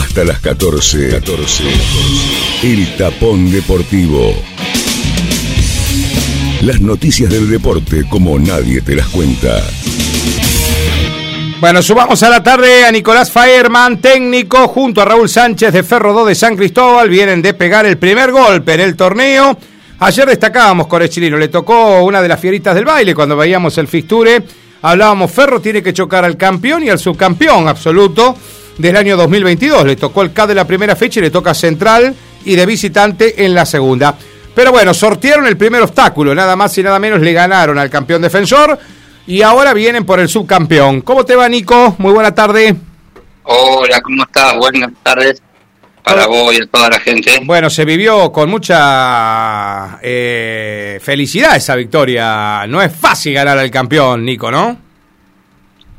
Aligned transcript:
Hasta 0.00 0.24
las 0.24 0.40
14. 0.40 1.10
14. 1.10 1.64
El 2.62 2.96
Tapón 2.96 3.50
Deportivo. 3.50 4.34
Las 6.62 6.80
noticias 6.80 7.30
del 7.30 7.50
deporte 7.50 8.04
como 8.08 8.38
nadie 8.38 8.80
te 8.80 8.96
las 8.96 9.06
cuenta. 9.08 9.62
Bueno, 11.60 11.82
subamos 11.82 12.22
a 12.22 12.30
la 12.30 12.42
tarde 12.42 12.84
a 12.86 12.90
Nicolás 12.90 13.30
Faerman, 13.30 14.00
técnico, 14.00 14.68
junto 14.68 15.02
a 15.02 15.04
Raúl 15.04 15.28
Sánchez 15.28 15.72
de 15.72 15.82
Ferro 15.82 16.14
2 16.14 16.28
de 16.28 16.34
San 16.34 16.56
Cristóbal. 16.56 17.10
Vienen 17.10 17.42
de 17.42 17.52
pegar 17.52 17.84
el 17.84 17.98
primer 17.98 18.32
golpe 18.32 18.74
en 18.74 18.80
el 18.80 18.96
torneo. 18.96 19.56
Ayer 19.98 20.26
destacábamos 20.26 20.86
con 20.86 21.02
el 21.02 21.10
chileno, 21.10 21.36
le 21.36 21.48
tocó 21.48 22.02
una 22.02 22.22
de 22.22 22.28
las 22.28 22.40
fieritas 22.40 22.74
del 22.74 22.86
baile 22.86 23.14
cuando 23.14 23.36
veíamos 23.36 23.76
el 23.76 23.86
fixture. 23.86 24.42
Hablábamos, 24.82 25.30
Ferro 25.30 25.60
tiene 25.60 25.82
que 25.82 25.92
chocar 25.92 26.24
al 26.24 26.38
campeón 26.38 26.82
y 26.82 26.88
al 26.88 26.98
subcampeón 26.98 27.68
absoluto 27.68 28.34
del 28.80 28.96
año 28.96 29.16
2022. 29.16 29.84
Le 29.84 29.96
tocó 29.96 30.22
el 30.22 30.32
K 30.32 30.46
de 30.46 30.54
la 30.54 30.66
primera 30.66 30.96
fecha 30.96 31.20
y 31.20 31.22
le 31.22 31.30
toca 31.30 31.54
Central 31.54 32.14
y 32.44 32.56
de 32.56 32.66
visitante 32.66 33.44
en 33.44 33.54
la 33.54 33.66
segunda. 33.66 34.14
Pero 34.54 34.72
bueno, 34.72 34.92
sortearon 34.94 35.46
el 35.46 35.56
primer 35.56 35.82
obstáculo, 35.82 36.34
nada 36.34 36.56
más 36.56 36.76
y 36.78 36.82
nada 36.82 36.98
menos 36.98 37.20
le 37.20 37.32
ganaron 37.32 37.78
al 37.78 37.88
campeón 37.88 38.22
defensor 38.22 38.78
y 39.26 39.42
ahora 39.42 39.72
vienen 39.74 40.04
por 40.04 40.20
el 40.20 40.28
subcampeón. 40.28 41.02
¿Cómo 41.02 41.24
te 41.24 41.36
va, 41.36 41.48
Nico? 41.48 41.94
Muy 41.98 42.12
buena 42.12 42.34
tarde. 42.34 42.74
Hola, 43.44 44.00
¿cómo 44.00 44.22
estás? 44.24 44.56
Buenas 44.56 44.90
tardes 45.02 45.42
para 46.02 46.26
vos 46.26 46.52
y 46.54 46.62
a 46.62 46.66
toda 46.66 46.90
la 46.90 46.98
gente. 46.98 47.40
Bueno, 47.44 47.70
se 47.70 47.84
vivió 47.84 48.32
con 48.32 48.50
mucha 48.50 49.98
eh, 50.02 50.98
felicidad 51.02 51.56
esa 51.56 51.76
victoria. 51.76 52.66
No 52.66 52.82
es 52.82 52.94
fácil 52.94 53.34
ganar 53.34 53.58
al 53.58 53.70
campeón, 53.70 54.24
Nico, 54.24 54.50
¿no? 54.50 54.89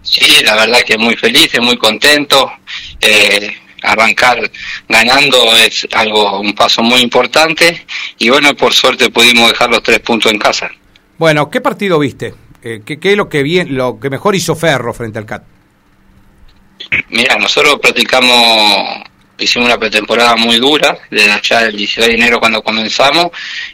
Sí, 0.02 0.44
la 0.44 0.56
verdad 0.56 0.82
que 0.86 0.98
muy 0.98 1.16
feliz, 1.16 1.52
muy 1.62 1.78
contento. 1.78 2.52
Eh, 3.00 3.56
arrancar 3.84 4.52
ganando 4.88 5.56
es 5.58 5.88
algo, 5.94 6.40
un 6.40 6.54
paso 6.54 6.82
muy 6.84 7.02
importante. 7.02 7.86
Y 8.18 8.30
bueno, 8.30 8.56
por 8.56 8.74
suerte 8.74 9.10
pudimos 9.10 9.50
dejar 9.50 9.70
los 9.70 9.84
tres 9.84 10.00
puntos 10.00 10.32
en 10.32 10.40
casa. 10.40 10.70
Bueno, 11.18 11.50
¿qué 11.50 11.62
partido 11.62 12.00
viste? 12.00 12.34
Eh, 12.64 12.82
¿qué, 12.86 13.00
es 13.02 13.18
lo 13.18 13.30
que, 13.30 13.44
bien, 13.44 13.76
lo 13.76 14.00
que 14.00 14.10
mejor 14.10 14.36
hizo 14.36 14.56
Ferro 14.56 14.94
frente 14.94 15.20
al 15.20 15.26
CAT? 15.26 15.44
Mira, 17.10 17.36
nosotros 17.38 17.80
practicamos, 17.82 19.04
hicimos 19.40 19.68
una 19.68 19.80
pretemporada 19.80 20.36
muy 20.36 20.58
dura, 20.58 20.98
desde 21.10 21.32
allá 21.32 21.60
del 21.64 21.78
16 21.78 22.08
de 22.08 22.14
enero 22.14 22.40
cuando 22.40 22.62
comenzamos, 22.62 23.28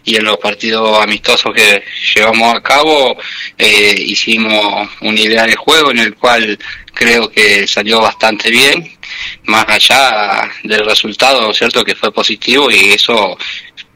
y 0.03 0.15
en 0.15 0.25
los 0.25 0.37
partidos 0.37 1.01
amistosos 1.01 1.53
que 1.53 1.83
llevamos 2.15 2.55
a 2.55 2.61
cabo 2.61 3.17
eh, 3.57 3.95
hicimos 3.97 4.89
una 5.01 5.19
idea 5.19 5.45
de 5.45 5.55
juego 5.55 5.91
en 5.91 5.99
el 5.99 6.15
cual 6.15 6.57
creo 6.93 7.29
que 7.29 7.67
salió 7.67 8.01
bastante 8.01 8.49
bien, 8.49 8.97
más 9.45 9.65
allá 9.67 10.49
del 10.63 10.85
resultado, 10.85 11.53
¿cierto? 11.53 11.83
Que 11.83 11.95
fue 11.95 12.11
positivo 12.11 12.71
y 12.71 12.91
eso 12.91 13.37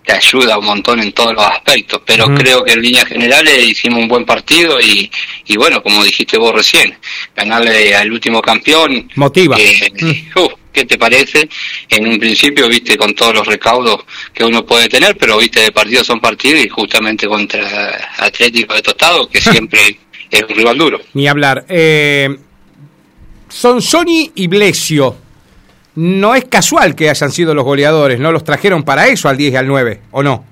te 0.04 0.14
ayuda 0.14 0.58
un 0.58 0.66
montón 0.66 1.00
en 1.00 1.12
todos 1.12 1.34
los 1.34 1.46
aspectos, 1.46 2.02
pero 2.06 2.34
creo 2.34 2.64
que 2.64 2.74
en 2.74 2.82
líneas 2.82 3.06
generales 3.06 3.64
hicimos 3.64 4.00
un 4.00 4.08
buen 4.08 4.26
partido 4.26 4.80
y, 4.82 5.12
y 5.46 5.58
bueno, 5.58 5.82
como 5.84 6.04
dijiste 6.04 6.38
vos 6.38 6.54
recién, 6.54 6.98
ganarle 7.36 7.96
al 7.96 8.12
último 8.12 8.42
campeón. 8.42 9.10
Motiva. 9.16 9.58
Eh, 9.60 10.26
uh, 10.36 10.50
¿Qué 10.72 10.86
te 10.86 10.98
parece? 10.98 11.50
En 11.90 12.08
un 12.08 12.20
principio, 12.20 12.68
viste, 12.70 12.98
con 12.98 13.14
todos 13.14 13.34
los 13.34 13.48
recaudos 13.48 14.06
que 14.34 14.44
uno 14.44 14.66
puede 14.66 14.88
tener, 14.88 15.18
pero 15.18 15.38
viste, 15.38 15.62
de 15.62 15.72
partidos 15.72 16.08
son 16.08 16.20
partidos 16.22 16.64
y 16.64 16.70
justamente 16.70 17.28
contra 17.28 18.12
Atlético 18.18 18.74
de 18.74 18.82
Tostado, 18.82 19.28
que 19.28 19.42
siempre 19.42 20.00
es 20.30 20.44
un 20.44 20.56
rival 20.56 20.78
duro. 20.78 21.02
Ni 21.14 21.28
hablar. 21.28 21.66
Eh, 21.68 22.30
son 23.50 23.82
Sony 23.82 24.32
y 24.34 24.48
Blesio 24.48 25.18
no 25.96 26.36
es 26.36 26.46
casual 26.46 26.96
que 26.96 27.10
hayan 27.10 27.32
sido 27.32 27.54
los 27.54 27.66
goleadores, 27.66 28.20
¿no? 28.20 28.32
Los 28.32 28.44
trajeron 28.44 28.84
para 28.84 29.08
eso 29.08 29.28
al 29.28 29.38
10 29.38 29.54
y 29.54 29.56
al 29.56 29.68
9, 29.68 30.02
¿o 30.12 30.24
no? 30.24 30.46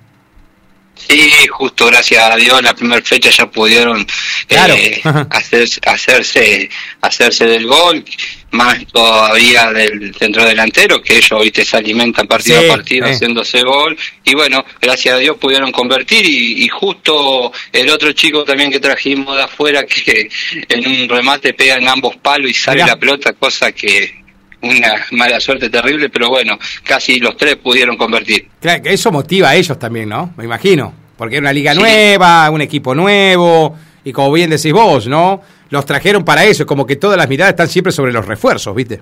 Sí, 0.95 1.47
justo 1.47 1.85
gracias 1.85 2.29
a 2.29 2.35
Dios 2.35 2.59
en 2.59 2.65
la 2.65 2.75
primera 2.75 3.01
fecha 3.01 3.29
ya 3.29 3.49
pudieron 3.49 4.05
eh, 4.49 5.01
hacerse, 5.29 5.79
hacerse, 5.85 6.69
hacerse 6.99 7.45
del 7.45 7.67
gol, 7.67 8.03
más 8.51 8.85
todavía 8.87 9.71
del 9.71 10.13
centro 10.15 10.45
delantero, 10.45 11.01
que 11.01 11.17
ellos 11.17 11.41
¿viste? 11.41 11.63
se 11.63 11.77
alimentan 11.77 12.27
partido 12.27 12.59
a 12.59 12.67
partido 12.67 13.07
haciéndose 13.07 13.61
gol, 13.61 13.97
y 14.23 14.33
bueno, 14.35 14.65
gracias 14.81 15.15
a 15.15 15.17
Dios 15.17 15.37
pudieron 15.37 15.71
convertir, 15.71 16.25
y, 16.25 16.67
justo 16.69 17.51
el 17.73 17.89
otro 17.89 18.11
chico 18.13 18.43
también 18.43 18.71
que 18.71 18.79
trajimos 18.79 19.35
de 19.35 19.43
afuera, 19.43 19.85
que 19.85 20.29
en 20.67 20.87
un 20.87 21.09
remate 21.09 21.53
pega 21.53 21.75
en 21.75 21.87
ambos 21.87 22.15
palos 22.17 22.49
y 22.49 22.53
sale 22.53 22.85
la 22.85 22.95
pelota, 22.95 23.33
cosa 23.33 23.71
que 23.71 24.19
una 24.61 25.05
mala 25.11 25.39
suerte 25.39 25.69
terrible, 25.69 26.09
pero 26.09 26.29
bueno, 26.29 26.57
casi 26.83 27.19
los 27.19 27.37
tres 27.37 27.55
pudieron 27.55 27.97
convertir. 27.97 28.47
Claro, 28.59 28.83
que 28.83 28.93
eso 28.93 29.11
motiva 29.11 29.49
a 29.49 29.55
ellos 29.55 29.77
también, 29.79 30.09
¿no? 30.09 30.33
Me 30.37 30.43
imagino. 30.43 30.93
Porque 31.17 31.35
es 31.35 31.41
una 31.41 31.51
liga 31.51 31.73
nueva, 31.73 32.49
un 32.49 32.61
equipo 32.61 32.95
nuevo, 32.95 33.77
y 34.03 34.11
como 34.13 34.31
bien 34.31 34.49
decís 34.49 34.71
vos, 34.71 35.07
¿no? 35.07 35.41
Los 35.69 35.85
trajeron 35.85 36.23
para 36.23 36.45
eso, 36.45 36.65
como 36.65 36.85
que 36.85 36.95
todas 36.95 37.17
las 37.17 37.29
miradas 37.29 37.51
están 37.53 37.67
siempre 37.67 37.91
sobre 37.91 38.11
los 38.11 38.25
refuerzos, 38.25 38.75
¿viste? 38.75 39.01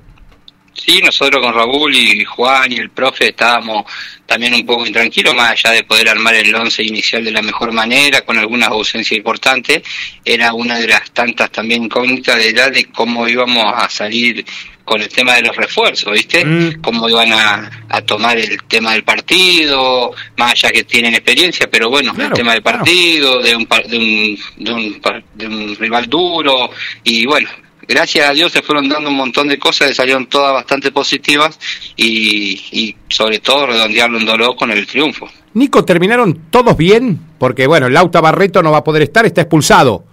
Sí, 0.78 1.02
nosotros 1.04 1.42
con 1.44 1.54
Raúl 1.54 1.96
y 1.96 2.24
Juan 2.24 2.72
y 2.72 2.76
el 2.78 2.92
profe 2.92 3.30
estábamos 3.30 3.86
también 4.26 4.54
un 4.54 4.66
poco 4.66 4.86
intranquilos, 4.86 5.34
más 5.34 5.52
allá 5.52 5.72
de 5.72 5.84
poder 5.84 6.10
armar 6.10 6.36
el 6.36 6.54
once 6.54 6.84
inicial 6.84 7.24
de 7.24 7.32
la 7.32 7.42
mejor 7.42 7.72
manera, 7.72 8.22
con 8.22 8.38
algunas 8.38 8.70
ausencias 8.70 9.18
importantes, 9.18 9.82
era 10.24 10.54
una 10.54 10.78
de 10.78 10.88
las 10.88 11.12
tantas 11.12 11.52
también 11.52 11.86
incógnitas 11.86 12.36
de 12.36 12.50
edad 12.50 12.72
de 12.72 12.86
cómo 12.86 13.28
íbamos 13.28 13.66
a 13.76 13.90
salir 13.90 14.46
con 14.86 15.02
el 15.02 15.10
tema 15.10 15.36
de 15.36 15.42
los 15.42 15.56
refuerzos, 15.56 16.14
¿viste? 16.14 16.46
Mm. 16.46 16.82
Cómo 16.82 17.10
iban 17.10 17.34
a, 17.34 18.02
tomar 18.06 18.38
el 18.38 18.64
tema 18.64 18.94
del 18.94 19.04
partido, 19.04 20.14
más 20.38 20.52
allá 20.52 20.72
que 20.72 20.84
tienen 20.84 21.14
experiencia, 21.14 21.70
pero 21.70 21.90
bueno, 21.90 22.14
el 22.18 22.32
tema 22.32 22.54
del 22.54 22.62
partido, 22.62 23.42
de, 23.42 23.56
un, 23.56 23.68
de, 23.68 23.98
un, 23.98 24.40
de, 24.56 24.72
un, 24.72 25.02
de 25.34 25.48
un 25.48 25.76
rival 25.76 26.08
duro, 26.08 26.70
y 27.04 27.26
bueno, 27.26 27.50
gracias 27.88 28.30
a 28.30 28.34
Dios 28.34 28.52
se 28.52 28.62
fueron 28.62 28.90
dando 28.90 29.10
un 29.10 29.16
montón 29.16 29.48
de 29.48 29.58
cosas 29.58 29.90
que 29.90 29.96
salieron 29.96 30.28
todas 30.28 30.54
bastante 30.54 30.92
positivas 30.92 31.60
y, 31.96 32.54
y 32.72 32.96
sobre 33.08 33.40
todo 33.40 33.68
redondearlo 33.68 34.20
en 34.20 34.26
dolor 34.26 34.56
con 34.56 34.72
el 34.72 34.86
triunfo. 34.86 35.30
Nico, 35.54 35.84
¿terminaron 35.86 36.50
todos 36.52 36.78
bien? 36.78 37.20
Porque 37.40 37.68
bueno, 37.68 37.90
Lauta 37.90 38.22
Barreto 38.22 38.62
no 38.62 38.72
va 38.72 38.80
a 38.80 38.84
poder 38.84 39.04
estar, 39.04 39.26
está 39.26 39.42
expulsado. 39.42 40.06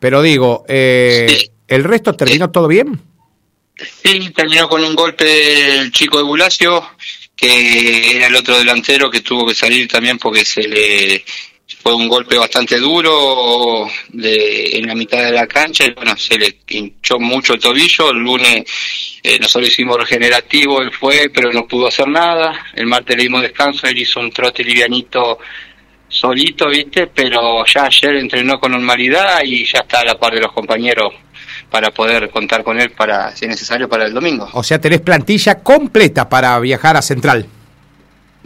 Pero 0.00 0.22
digo, 0.22 0.64
eh, 0.66 1.50
¿el 1.68 1.84
resto 1.84 2.14
terminó 2.14 2.50
todo 2.50 2.66
bien? 2.66 3.00
Sí, 3.76 4.30
terminó 4.30 4.68
con 4.68 4.82
un 4.82 4.94
golpe 4.94 5.78
el 5.78 5.92
chico 5.92 6.18
de 6.18 6.24
Bulacio, 6.24 6.84
que 7.36 8.16
era 8.16 8.26
el 8.26 8.34
otro 8.34 8.58
delantero 8.58 9.10
que 9.10 9.20
tuvo 9.20 9.46
que 9.46 9.54
salir 9.54 9.86
también 9.86 10.18
porque 10.18 10.44
se 10.44 10.62
le 10.66 11.24
fue 11.82 11.94
un 11.94 12.08
golpe 12.08 12.36
bastante 12.36 12.78
duro 12.78 13.86
de, 14.08 14.78
en 14.78 14.86
la 14.86 14.94
mitad 14.94 15.24
de 15.24 15.32
la 15.32 15.46
cancha 15.46 15.84
y 15.84 15.92
bueno, 15.92 16.16
se 16.16 16.38
le 16.38 16.58
hinchó 16.68 17.18
mucho 17.18 17.54
el 17.54 17.60
tobillo. 17.60 18.10
El 18.10 18.18
lunes 18.18 18.64
eh, 19.22 19.38
nosotros 19.40 19.70
hicimos 19.70 19.96
regenerativo, 19.96 20.82
él 20.82 20.90
fue, 20.92 21.30
pero 21.32 21.52
no 21.52 21.66
pudo 21.66 21.86
hacer 21.88 22.08
nada. 22.08 22.66
El 22.74 22.86
martes 22.86 23.16
le 23.16 23.24
dimos 23.24 23.42
descanso, 23.42 23.86
él 23.86 23.98
hizo 23.98 24.20
un 24.20 24.30
trote 24.30 24.64
livianito 24.64 25.38
solito, 26.08 26.68
¿viste? 26.68 27.06
Pero 27.06 27.64
ya 27.64 27.84
ayer 27.84 28.16
entrenó 28.16 28.58
con 28.58 28.72
normalidad 28.72 29.42
y 29.44 29.64
ya 29.64 29.80
está 29.80 30.00
a 30.00 30.04
la 30.04 30.18
par 30.18 30.34
de 30.34 30.40
los 30.40 30.52
compañeros 30.52 31.14
para 31.70 31.90
poder 31.92 32.30
contar 32.30 32.64
con 32.64 32.80
él 32.80 32.90
para 32.90 33.34
si 33.36 33.44
es 33.44 33.50
necesario 33.50 33.88
para 33.88 34.06
el 34.06 34.12
domingo. 34.12 34.48
O 34.52 34.62
sea, 34.62 34.80
tenés 34.80 35.00
plantilla 35.00 35.60
completa 35.60 36.28
para 36.28 36.58
viajar 36.58 36.96
a 36.96 37.02
Central. 37.02 37.46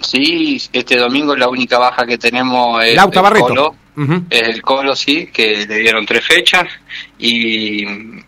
Sí, 0.05 0.61
este 0.73 0.97
domingo 0.97 1.33
es 1.35 1.41
la 1.41 1.49
única 1.49 1.79
baja 1.79 2.07
que 2.07 2.19
tenemos 2.19 2.83
es 2.85 2.97
el 2.97 3.11
Colo, 3.11 3.75
es 4.31 4.43
el 4.43 4.63
Colo, 4.63 4.95
sí, 4.95 5.29
que 5.33 5.67
le 5.67 5.79
dieron 5.79 6.05
tres 6.05 6.25
fechas 6.25 6.67
y, 7.19 7.85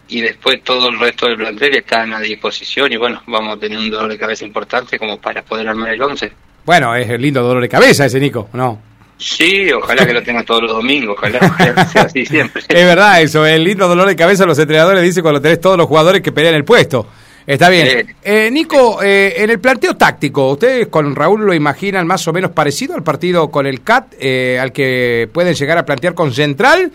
y 0.08 0.20
después 0.20 0.62
todo 0.62 0.88
el 0.88 0.98
resto 0.98 1.26
del 1.26 1.36
plantel 1.36 1.76
está 1.76 2.02
a 2.02 2.20
disposición 2.20 2.92
y 2.92 2.96
bueno, 2.96 3.22
vamos 3.26 3.56
a 3.56 3.60
tener 3.60 3.78
un 3.78 3.90
dolor 3.90 4.10
de 4.10 4.18
cabeza 4.18 4.44
importante 4.44 4.98
como 4.98 5.18
para 5.20 5.42
poder 5.42 5.68
armar 5.68 5.90
el 5.90 6.02
11. 6.02 6.32
Bueno, 6.64 6.94
es 6.96 7.08
el 7.08 7.20
lindo 7.20 7.42
dolor 7.42 7.62
de 7.62 7.68
cabeza 7.68 8.06
ese 8.06 8.18
Nico, 8.18 8.48
¿no? 8.52 8.80
Sí, 9.18 9.72
ojalá 9.72 10.06
que 10.06 10.12
lo 10.12 10.22
tenga 10.22 10.42
todos 10.42 10.62
los 10.62 10.72
domingos, 10.72 11.16
ojalá 11.16 11.86
sea 11.92 12.02
así 12.02 12.26
siempre. 12.26 12.62
Es 12.68 12.84
verdad 12.84 13.22
eso, 13.22 13.46
el 13.46 13.64
lindo 13.64 13.88
dolor 13.88 14.08
de 14.08 14.16
cabeza 14.16 14.44
los 14.44 14.58
entrenadores 14.58 15.02
dicen 15.02 15.22
cuando 15.22 15.40
tenés 15.40 15.60
todos 15.60 15.78
los 15.78 15.86
jugadores 15.86 16.20
que 16.22 16.32
pelean 16.32 16.54
el 16.54 16.64
puesto. 16.64 17.06
Está 17.46 17.68
bien. 17.68 18.16
Eh, 18.24 18.50
Nico, 18.50 19.02
eh, 19.02 19.34
en 19.36 19.50
el 19.50 19.60
planteo 19.60 19.96
táctico, 19.96 20.50
¿ustedes 20.50 20.88
con 20.88 21.14
Raúl 21.14 21.46
lo 21.46 21.54
imaginan 21.54 22.06
más 22.06 22.26
o 22.26 22.32
menos 22.32 22.50
parecido 22.50 22.94
al 22.96 23.04
partido 23.04 23.50
con 23.50 23.66
el 23.66 23.82
CAT, 23.82 24.14
eh, 24.18 24.58
al 24.60 24.72
que 24.72 25.28
pueden 25.32 25.54
llegar 25.54 25.78
a 25.78 25.86
plantear 25.86 26.14
con 26.14 26.34
Central, 26.34 26.90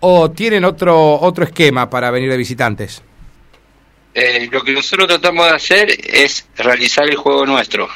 o 0.00 0.30
tienen 0.30 0.64
otro, 0.64 1.20
otro 1.20 1.44
esquema 1.44 1.90
para 1.90 2.10
venir 2.10 2.30
de 2.30 2.36
visitantes? 2.36 3.02
lo 4.50 4.64
que 4.64 4.72
nosotros 4.72 5.06
tratamos 5.06 5.46
de 5.46 5.52
hacer 5.52 5.96
es 6.02 6.44
realizar 6.56 7.08
el 7.08 7.14
juego 7.14 7.46
nuestro 7.46 7.88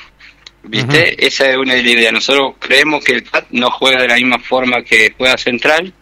¿viste? 0.65 1.27
Esa 1.27 1.51
es 1.51 1.57
una 1.57 1.75
de 1.75 1.83
las 1.83 1.93
ideas. 1.93 2.13
Nosotros 2.13 2.55
creemos 2.59 3.05
que 3.05 3.13
el 3.13 3.23
CAT 3.25 3.47
no 3.51 3.71
juega 3.71 4.03
de 4.03 4.09
la 4.09 4.17
misma 4.17 4.39
forma 4.39 4.83
que 4.83 5.15
juega 5.17 5.37
Central, 5.37 5.93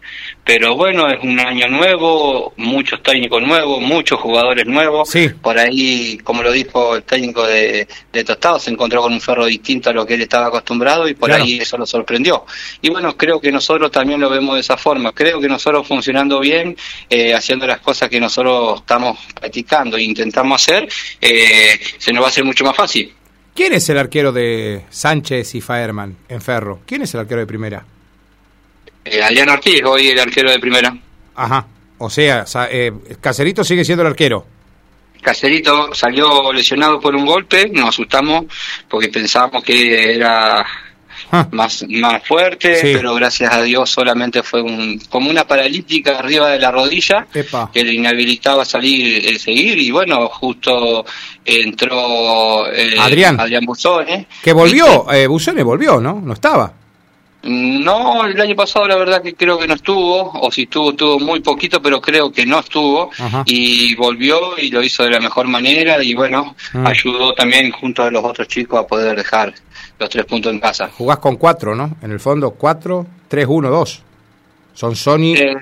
pero 0.44 0.74
bueno, 0.74 1.08
es 1.08 1.22
un 1.22 1.38
año 1.38 1.68
nuevo, 1.68 2.52
muchos 2.56 3.02
técnicos 3.02 3.40
nuevos, 3.42 3.80
muchos 3.80 4.18
jugadores 4.20 4.66
nuevos. 4.66 5.08
Sí. 5.08 5.28
Por 5.28 5.58
ahí, 5.58 6.18
como 6.24 6.42
lo 6.42 6.50
dijo 6.50 6.96
el 6.96 7.04
técnico 7.04 7.46
de, 7.46 7.86
de 8.12 8.24
Tostado, 8.24 8.58
se 8.58 8.70
encontró 8.70 9.02
con 9.02 9.12
un 9.12 9.20
ferro 9.20 9.46
distinto 9.46 9.90
a 9.90 9.92
lo 9.92 10.04
que 10.04 10.14
él 10.14 10.22
estaba 10.22 10.46
acostumbrado 10.46 11.08
y 11.08 11.14
por 11.14 11.28
Claro. 11.28 11.44
ahí 11.44 11.58
eso 11.58 11.76
lo 11.78 11.86
sorprendió. 11.86 12.44
Y 12.82 12.90
bueno, 12.90 13.16
creo 13.16 13.40
que 13.40 13.52
nosotros 13.52 13.90
también 13.92 14.20
lo 14.20 14.28
vemos 14.28 14.54
de 14.56 14.60
esa 14.62 14.76
forma. 14.76 15.12
Creo 15.12 15.40
que 15.40 15.48
nosotros 15.48 15.86
funcionando 15.86 16.40
bien, 16.40 16.76
eh, 17.08 17.32
haciendo 17.34 17.66
las 17.66 17.78
cosas 17.80 18.08
que 18.08 18.18
nosotros 18.18 18.80
estamos 18.80 19.18
practicando 19.38 19.96
e 19.96 20.02
intentamos 20.02 20.60
hacer, 20.60 20.88
eh, 21.20 21.78
se 21.98 22.12
nos 22.12 22.22
va 22.22 22.26
a 22.26 22.30
hacer 22.30 22.44
mucho 22.44 22.64
más 22.64 22.74
fácil. 22.74 23.12
¿Quién 23.54 23.72
es 23.72 23.88
el 23.88 23.98
arquero 23.98 24.32
de 24.32 24.84
Sánchez 24.90 25.54
y 25.54 25.60
Faerman 25.60 26.16
en 26.28 26.40
Ferro? 26.40 26.80
¿Quién 26.86 27.02
es 27.02 27.14
el 27.14 27.20
arquero 27.20 27.40
de 27.40 27.46
primera? 27.46 27.84
Eh, 29.04 29.22
Adrián 29.22 29.48
Ortiz, 29.48 29.82
hoy 29.84 30.08
el 30.08 30.18
arquero 30.18 30.50
de 30.50 30.58
primera. 30.58 30.96
Ajá. 31.34 31.66
O 31.98 32.08
sea, 32.08 32.44
eh, 32.70 32.92
Caserito 33.20 33.62
sigue 33.62 33.84
siendo 33.84 34.02
el 34.02 34.08
arquero. 34.08 34.46
Caserito 35.20 35.92
salió 35.94 36.52
lesionado 36.52 36.98
por 36.98 37.14
un 37.14 37.26
golpe, 37.26 37.68
nos 37.68 37.90
asustamos 37.90 38.46
porque 38.88 39.08
pensábamos 39.08 39.62
que 39.62 40.14
era 40.14 40.64
Ah, 41.32 41.46
más, 41.52 41.84
más 41.88 42.26
fuerte, 42.26 42.74
Sí. 42.76 42.92
pero 42.94 43.14
gracias 43.14 43.52
a 43.54 43.62
Dios 43.62 43.88
solamente 43.88 44.42
fue 44.42 44.62
un, 44.62 44.98
como 45.08 45.30
una 45.30 45.46
paralítica 45.46 46.18
arriba 46.18 46.48
de 46.50 46.58
la 46.58 46.70
rodilla 46.70 47.26
Epa. 47.32 47.70
que 47.72 47.84
le 47.84 47.94
inhabilitaba 47.94 48.64
salir, 48.64 49.24
eh, 49.26 49.38
seguir 49.38 49.78
y 49.78 49.90
bueno, 49.90 50.26
justo 50.28 51.04
entró 51.44 52.66
eh, 52.72 52.96
Adrián. 52.98 53.38
Adrián 53.40 53.64
Busone. 53.64 54.26
Que 54.42 54.52
volvió, 54.52 55.10
eh, 55.12 55.26
Busone 55.26 55.62
volvió, 55.62 56.00
¿no? 56.00 56.20
No 56.24 56.32
estaba. 56.32 56.72
No, 57.42 58.26
el 58.26 58.38
año 58.38 58.54
pasado 58.54 58.86
la 58.86 58.96
verdad 58.96 59.22
que 59.22 59.34
creo 59.34 59.58
que 59.58 59.66
no 59.66 59.72
estuvo, 59.74 60.30
o 60.42 60.50
si 60.52 60.62
estuvo, 60.64 60.90
estuvo 60.90 61.18
muy 61.18 61.40
poquito, 61.40 61.80
pero 61.80 61.98
creo 61.98 62.30
que 62.30 62.44
no 62.44 62.58
estuvo, 62.58 63.10
Ajá. 63.18 63.44
y 63.46 63.94
volvió 63.94 64.58
y 64.58 64.70
lo 64.70 64.82
hizo 64.82 65.04
de 65.04 65.10
la 65.10 65.20
mejor 65.20 65.48
manera, 65.48 66.02
y 66.04 66.12
bueno, 66.12 66.54
Mm. 66.74 66.86
ayudó 66.86 67.32
también 67.32 67.70
junto 67.72 68.02
a 68.02 68.10
los 68.10 68.22
otros 68.22 68.46
chicos 68.46 68.78
a 68.80 68.86
poder 68.86 69.16
dejar 69.16 69.54
los 70.00 70.08
tres 70.10 70.24
puntos 70.24 70.52
en 70.52 70.58
casa. 70.60 70.90
Jugás 70.96 71.18
con 71.18 71.36
cuatro, 71.36 71.74
¿no? 71.74 71.96
En 72.02 72.10
el 72.10 72.18
fondo, 72.20 72.50
cuatro, 72.52 73.06
tres, 73.28 73.46
uno, 73.48 73.70
dos. 73.70 74.02
Son 74.74 74.96
Sony. 74.96 75.34
Eh, 75.36 75.54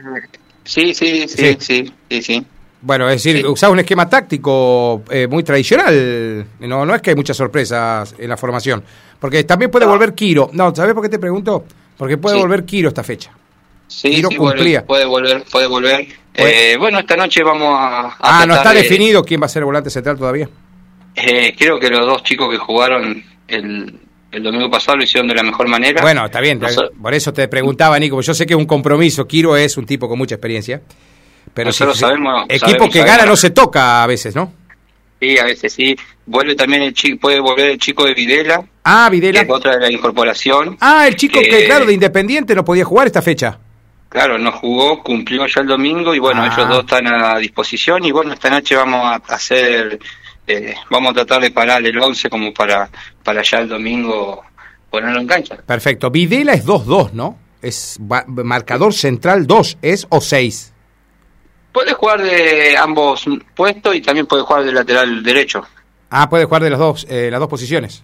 sí, 0.64 0.94
sí, 0.94 1.26
sí, 1.29 1.56
Sí. 1.58 1.93
sí, 2.08 2.23
sí. 2.23 2.46
Bueno, 2.81 3.08
es 3.08 3.17
decir, 3.23 3.38
Sí. 3.38 3.44
usás 3.44 3.70
un 3.70 3.81
esquema 3.81 4.08
táctico 4.08 5.02
eh, 5.11 5.26
muy 5.26 5.43
tradicional. 5.43 6.46
No, 6.61 6.87
no 6.87 6.94
es 6.94 7.02
que 7.02 7.11
hay 7.11 7.17
muchas 7.17 7.37
sorpresas 7.37 8.14
en 8.17 8.29
la 8.29 8.37
formación. 8.37 8.85
Porque 9.19 9.43
también 9.43 9.70
puede 9.70 9.85
volver 9.87 10.14
Kiro. 10.14 10.50
No, 10.52 10.73
¿sabes 10.75 10.94
por 10.94 11.02
qué 11.02 11.08
te 11.08 11.19
pregunto? 11.19 11.64
Porque 11.96 12.17
puede 12.17 12.37
Sí. 12.37 12.43
volver 12.43 12.64
Kiro 12.64 12.88
esta 12.88 13.02
fecha. 13.02 13.32
Sí, 13.88 14.23
sí, 14.23 14.37
cumplía. 14.37 14.85
puede 14.87 15.06
volver, 15.06 15.43
puede 15.50 15.67
volver. 15.67 16.06
Eh, 16.35 16.76
bueno, 16.79 17.00
esta 17.00 17.17
noche 17.17 17.43
vamos 17.43 17.69
a... 17.76 18.08
a 18.11 18.17
Ah, 18.20 18.46
no 18.46 18.55
está 18.55 18.73
de- 18.73 18.82
definido 18.82 19.25
quién 19.25 19.40
va 19.43 19.46
a 19.46 19.49
ser 19.49 19.62
el 19.62 19.64
volante 19.64 19.90
central 19.90 20.17
todavía. 20.17 20.49
Eh, 21.17 21.56
creo 21.58 21.81
que 21.81 21.88
los 21.90 22.06
dos 22.06 22.23
chicos 22.23 22.49
que 22.50 22.58
jugaron 22.58 23.25
el, 23.49 23.99
el 24.30 24.42
domingo 24.42 24.70
pasado 24.70 24.98
lo 24.98 25.04
hicieron 25.04 25.26
de 25.28 25.34
la 25.34 25.42
mejor 25.42 25.69
manera. 25.69 26.02
Bueno, 26.02 26.25
está 26.26 26.40
bien. 26.40 26.58
Nosotros- 26.58 26.92
Por 27.00 27.14
eso 27.14 27.32
te 27.32 27.48
preguntaba, 27.48 27.98
Nico. 27.98 28.20
Yo 28.20 28.34
sé 28.34 28.44
que 28.46 28.54
es 28.54 28.58
un 28.58 28.66
compromiso. 28.66 29.26
Kiro 29.26 29.56
es 29.56 29.76
un 29.76 29.86
tipo 29.86 30.08
con 30.08 30.19
mucha 30.19 30.34
experiencia. 30.34 30.82
Pero 31.54 31.72
si, 31.72 31.78
sabemos- 31.94 32.44
equipo 32.48 32.66
sabemos- 32.66 32.88
que 32.92 32.98
sabemos. 32.98 33.16
gana 33.19 33.26
no 33.30 33.36
se 33.36 33.50
toca 33.50 34.02
a 34.02 34.06
veces, 34.06 34.34
¿no? 34.36 34.52
Sí, 35.20 35.36
a 35.38 35.44
veces 35.44 35.72
sí. 35.72 35.96
Vuelve 36.26 36.54
también 36.54 36.82
el 36.82 36.92
chico, 36.92 37.19
puede 37.22 37.40
volver 37.40 37.70
el 37.70 37.78
chico 37.78 38.04
de 38.04 38.14
Videla, 38.14 38.62
Ah, 38.84 39.08
que 39.10 39.16
Videla. 39.16 39.40
es 39.40 39.50
otra 39.50 39.72
de 39.76 39.80
la 39.80 39.90
incorporación. 39.90 40.76
Ah, 40.80 41.08
el 41.08 41.16
chico 41.16 41.40
que, 41.40 41.64
claro, 41.66 41.86
de 41.86 41.94
Independiente 41.94 42.54
no 42.54 42.64
podía 42.64 42.84
jugar 42.84 43.06
esta 43.08 43.22
fecha. 43.22 43.58
Claro, 44.10 44.38
no 44.38 44.52
jugó, 44.52 45.02
cumplió 45.02 45.46
ya 45.46 45.60
el 45.62 45.66
domingo 45.66 46.14
y 46.14 46.19
bueno, 46.19 46.42
Ah. 46.42 46.52
ellos 46.54 46.69
dos 46.69 46.80
están 46.80 47.06
a 47.08 47.36
disposición 47.38 48.04
y 48.04 48.12
bueno, 48.12 48.32
esta 48.32 48.48
noche 48.50 48.76
vamos 48.76 49.00
a 49.04 49.16
hacer, 49.34 49.98
eh, 50.49 50.75
vamos 50.91 51.11
a 51.11 51.15
tratar 51.15 51.43
de 51.43 51.50
parar 51.50 51.85
el 51.85 51.99
11 51.99 52.29
como 52.31 52.53
para, 52.53 52.89
para 53.23 53.43
ya 53.43 53.59
el 53.61 53.69
domingo 53.69 54.43
ponerlo 54.91 55.21
en 55.21 55.27
cancha. 55.27 55.56
Perfecto. 55.56 56.11
Videla 56.11 56.55
es 56.55 56.65
2-2, 56.67 57.12
¿no? 57.12 57.37
Es 57.61 57.99
marcador 58.00 58.95
central 58.95 59.47
2, 59.47 59.79
¿es 59.83 60.06
o 60.09 60.21
6? 60.21 60.73
Puede 61.73 61.93
jugar 61.93 62.23
de 62.23 62.77
ambos 62.77 63.25
puestos 63.55 63.95
y 63.95 64.00
también 64.00 64.27
puede 64.27 64.43
jugar 64.43 64.65
de 64.65 64.73
lateral 64.73 65.23
derecho. 65.23 65.62
Ah, 66.11 66.29
puede 66.31 66.45
jugar 66.47 66.62
de 66.62 66.71
las 66.71 66.79
dos, 66.79 67.06
eh, 67.09 67.29
las 67.31 67.39
dos 67.39 67.49
posiciones. 67.49 68.03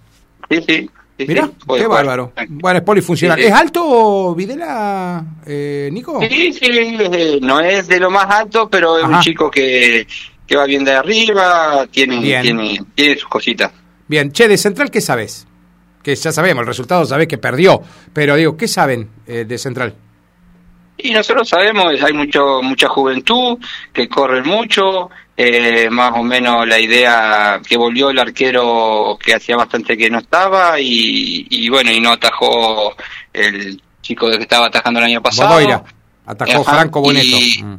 Sí, 0.50 0.56
sí. 0.68 0.90
sí, 1.18 1.24
Mirá, 1.26 1.46
sí, 1.46 1.52
puede 1.66 1.80
qué 1.80 1.86
jugar. 1.86 2.04
bárbaro. 2.04 2.32
Bueno, 2.48 2.78
es 2.80 2.84
polifuncional. 2.84 3.38
Sí. 3.40 3.46
¿Es 3.46 3.52
alto 3.52 4.34
Videla, 4.34 5.24
eh, 5.46 5.88
Nico? 5.90 6.20
Sí, 6.28 6.52
sí, 6.52 6.98
no 7.40 7.60
es 7.60 7.88
de 7.88 7.98
lo 7.98 8.10
más 8.10 8.26
alto, 8.26 8.68
pero 8.68 8.98
es 8.98 9.04
Ajá. 9.04 9.16
un 9.16 9.22
chico 9.22 9.50
que, 9.50 10.06
que 10.46 10.56
va 10.56 10.64
bien 10.66 10.84
de 10.84 10.92
arriba, 10.92 11.86
tiene, 11.90 12.20
Bien. 12.20 12.42
tiene, 12.42 12.80
tiene 12.94 13.14
sus 13.16 13.28
cositas. 13.28 13.72
Bien, 14.08 14.30
che, 14.32 14.46
de 14.48 14.56
Central, 14.58 14.90
¿qué 14.90 15.00
sabes? 15.00 15.46
Que 16.02 16.14
ya 16.14 16.32
sabemos, 16.32 16.60
el 16.62 16.66
resultado 16.66 17.04
sabés 17.06 17.26
que 17.28 17.38
perdió, 17.38 17.80
pero 18.12 18.36
digo, 18.36 18.56
¿qué 18.56 18.68
saben 18.68 19.08
eh, 19.26 19.44
de 19.46 19.56
Central? 19.58 19.94
Y 20.98 21.10
nosotros 21.12 21.48
sabemos, 21.48 21.86
hay 22.02 22.12
mucho 22.12 22.60
mucha 22.62 22.88
juventud, 22.88 23.58
que 23.92 24.06
corren 24.08 24.46
mucho, 24.46 25.10
eh, 25.36 25.88
más 25.90 26.12
o 26.14 26.22
menos 26.22 26.68
la 26.68 26.78
idea 26.78 27.60
que 27.66 27.76
volvió 27.76 28.10
el 28.10 28.18
arquero 28.18 29.18
que 29.20 29.34
hacía 29.34 29.56
bastante 29.56 29.96
que 29.96 30.08
no 30.10 30.18
estaba 30.18 30.78
y, 30.78 31.46
y 31.50 31.68
bueno, 31.68 31.90
y 31.90 32.00
no 32.00 32.12
atajó 32.12 32.94
el 33.32 33.82
chico 34.02 34.30
que 34.30 34.36
estaba 34.42 34.66
atajando 34.66 35.00
el 35.00 35.06
año 35.06 35.22
pasado. 35.22 35.48
Bodoira, 35.54 35.82
atajó 36.26 36.60
Ajá, 36.60 36.74
Franco 36.74 37.00
Boneto. 37.00 37.26
y- 37.26 37.62
Mm. 37.62 37.78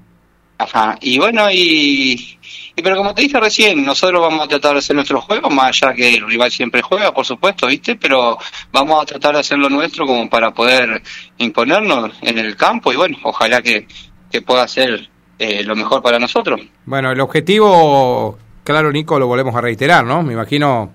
Ajá, 0.57 0.97
y 1.01 1.19
bueno, 1.19 1.47
y, 1.51 2.37
pero 2.75 2.95
como 2.95 3.13
te 3.13 3.23
dije 3.23 3.39
recién, 3.39 3.83
nosotros 3.85 4.21
vamos 4.21 4.45
a 4.45 4.47
tratar 4.47 4.73
de 4.73 4.79
hacer 4.79 4.95
nuestro 4.95 5.19
juego, 5.19 5.49
más 5.49 5.81
allá 5.81 5.93
que 5.93 6.15
el 6.15 6.25
rival 6.25 6.49
siempre 6.49 6.81
juega, 6.81 7.13
por 7.13 7.25
supuesto, 7.25 7.67
¿viste? 7.67 7.95
Pero 7.95 8.37
vamos 8.71 9.01
a 9.01 9.05
tratar 9.05 9.33
de 9.33 9.41
hacer 9.41 9.57
lo 9.57 9.69
nuestro 9.69 10.05
como 10.05 10.29
para 10.29 10.51
poder 10.51 11.01
imponernos 11.37 12.11
en 12.21 12.37
el 12.37 12.55
campo 12.55 12.93
y 12.93 12.95
bueno, 12.95 13.17
ojalá 13.23 13.61
que, 13.61 13.87
que 14.31 14.41
pueda 14.41 14.65
ser 14.67 15.09
eh, 15.39 15.63
lo 15.63 15.75
mejor 15.75 16.01
para 16.01 16.19
nosotros. 16.19 16.61
Bueno, 16.85 17.11
el 17.11 17.19
objetivo, 17.19 18.37
claro, 18.63 18.91
Nico, 18.91 19.19
lo 19.19 19.27
volvemos 19.27 19.55
a 19.55 19.61
reiterar, 19.61 20.05
¿no? 20.05 20.23
Me 20.23 20.33
imagino 20.33 20.93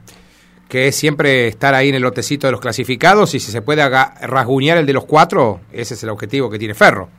que 0.70 0.88
es 0.88 0.96
siempre 0.96 1.48
estar 1.48 1.74
ahí 1.74 1.90
en 1.90 1.96
el 1.96 2.02
lotecito 2.02 2.46
de 2.46 2.52
los 2.52 2.60
clasificados 2.60 3.34
y 3.34 3.40
si 3.40 3.50
se 3.50 3.60
puede 3.60 3.86
rasguñar 3.86 4.78
el 4.78 4.86
de 4.86 4.92
los 4.94 5.04
cuatro, 5.04 5.60
ese 5.72 5.94
es 5.94 6.02
el 6.02 6.08
objetivo 6.08 6.48
que 6.48 6.58
tiene 6.58 6.74
Ferro. 6.74 7.10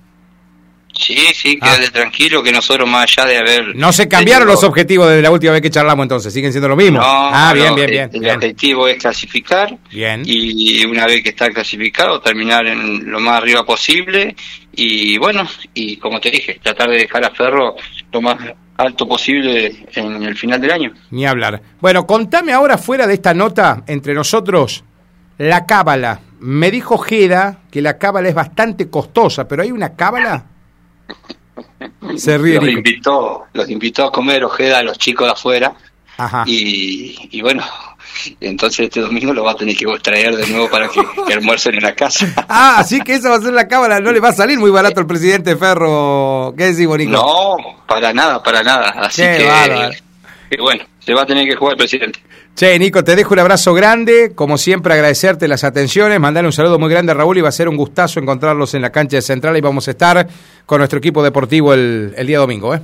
Sí, 0.93 1.15
sí, 1.33 1.57
Ah. 1.61 1.75
quédate 1.75 1.91
tranquilo 1.91 2.43
que 2.43 2.51
nosotros 2.51 2.88
más 2.88 3.03
allá 3.03 3.27
de 3.27 3.38
haber... 3.38 3.75
No 3.75 3.91
se 3.93 4.07
cambiaron 4.07 4.47
los 4.47 4.63
objetivos 4.63 5.07
desde 5.09 5.21
la 5.21 5.31
última 5.31 5.53
vez 5.53 5.61
que 5.61 5.69
charlamos 5.69 6.03
entonces, 6.03 6.33
siguen 6.33 6.51
siendo 6.51 6.67
lo 6.67 6.75
mismo. 6.75 6.99
No, 6.99 7.05
ah, 7.05 7.51
bien, 7.53 7.67
no, 7.67 7.75
bien, 7.75 7.85
el- 7.88 7.91
bien. 7.91 8.09
El, 8.13 8.19
bien. 8.19 8.35
objetivo 8.35 8.88
es 8.88 8.98
clasificar 8.98 9.77
Bien. 9.91 10.21
y 10.25 10.86
una 10.86 11.05
vez 11.05 11.24
que 11.24 11.29
está 11.29 11.50
clasificado 11.50 12.19
terminar 12.21 12.67
en 12.67 13.10
lo 13.10 13.19
más 13.19 13.38
arriba 13.38 13.65
posible 13.65 14.36
y 14.74 15.17
bueno, 15.17 15.48
y 15.74 15.98
como 15.98 16.19
te 16.19 16.29
dije, 16.31 16.60
tratar 16.62 16.89
de 16.89 16.98
dejar 16.98 17.24
a 17.25 17.31
Ferro 17.31 17.75
lo 18.12 18.21
más 18.21 18.38
alto 18.77 19.07
posible 19.07 19.86
en 19.93 20.24
el 20.24 20.36
final 20.38 20.60
del 20.60 20.71
año. 20.71 20.93
Ni 21.12 21.25
hablar. 21.25 21.62
Bueno, 21.79 22.05
contame 22.07 22.51
ahora 22.51 22.77
fuera 22.77 23.07
de 23.07 23.13
esta 23.15 23.33
nota 23.33 23.83
entre 23.88 24.13
nosotros 24.13 24.83
la 25.38 25.65
cábala. 25.65 26.19
Me 26.39 26.69
dijo 26.71 26.98
Jeda 26.98 27.60
que 27.71 27.81
la 27.81 27.98
cábala 27.98 28.29
es 28.29 28.36
bastante 28.36 28.89
costosa, 28.89 29.48
pero 29.48 29.62
hay 29.63 29.71
una 29.71 29.95
cábala. 29.95 30.45
Se 32.18 32.38
ríe 32.38 32.56
Los 32.60 32.70
invitó, 32.70 33.46
los 33.53 33.70
invitó 33.70 34.06
a 34.06 34.12
comer 34.12 34.44
Ojeda 34.44 34.80
a 34.80 34.84
los 34.84 34.98
chicos 34.98 35.25
de 35.27 35.32
afuera 35.34 35.74
Ajá. 36.18 36.44
y, 36.46 37.30
y 37.32 37.41
bueno, 37.41 37.63
entonces 38.39 38.86
este 38.86 39.01
domingo 39.01 39.34
lo 39.34 39.44
va 39.44 39.51
a 39.51 39.56
tener 39.56 39.75
que 39.75 39.86
traer 40.01 40.36
de 40.36 40.48
nuevo 40.48 40.70
para 40.70 40.88
que, 40.88 41.01
que 41.27 41.34
almuercen 41.34 41.75
en 41.75 41.84
la 41.84 41.96
casa. 41.96 42.27
Ah, 42.50 42.75
así 42.80 43.00
que 43.01 43.13
esa 43.15 43.30
va 43.30 43.36
a 43.38 43.41
ser 43.41 43.53
la 43.53 43.68
cábala. 43.68 44.00
No 44.00 44.12
le 44.12 44.20
va 44.20 44.30
a 44.30 44.34
salir 44.34 44.60
muy 44.60 44.72
barato 44.72 45.00
al 45.00 45.08
presidente 45.08 45.56
Ferro. 45.56 46.53
¿Qué 46.58 46.65
decís, 46.65 46.86
Bonico? 46.86 47.12
No, 47.12 47.58
para 47.88 48.13
nada, 48.13 48.44
para 48.44 48.62
nada. 48.62 48.89
Así 48.98 49.22
Qué 49.22 49.48
que, 50.50 50.56
que 50.56 50.62
bueno, 50.62 50.84
se 51.00 51.13
va 51.13 51.22
a 51.22 51.25
tener 51.25 51.48
que 51.48 51.56
jugar 51.56 51.74
el 51.74 51.77
presidente. 51.77 52.20
Che, 52.55 52.77
Nico, 52.77 53.03
te 53.03 53.15
dejo 53.15 53.34
un 53.34 53.39
abrazo 53.39 53.74
grande. 53.74 54.34
Como 54.36 54.58
siempre, 54.58 54.93
agradecerte 54.93 55.48
las 55.48 55.63
atenciones. 55.63 56.20
Mandarle 56.20 56.48
un 56.48 56.53
saludo 56.53 56.77
muy 56.77 56.89
grande 56.89 57.12
a 57.12 57.15
Raúl 57.15 57.38
y 57.38 57.41
va 57.41 57.50
a 57.50 57.53
ser 57.53 57.67
un 57.67 57.77
gustazo 57.77 58.20
encontrarlos 58.20 58.74
en 58.74 58.81
la 58.81 58.91
cancha 58.91 59.17
de 59.17 59.22
Central 59.22 59.58
y 59.58 59.62
vamos 59.62 59.88
a 59.88 59.91
estar 59.91 60.27
con 60.65 60.79
nuestro 60.79 61.00
equipo 61.00 61.24
deportivo 61.24 61.74
el, 61.74 62.13
día 62.25 62.39
domingo. 62.39 62.75
¿eh? 62.75 62.81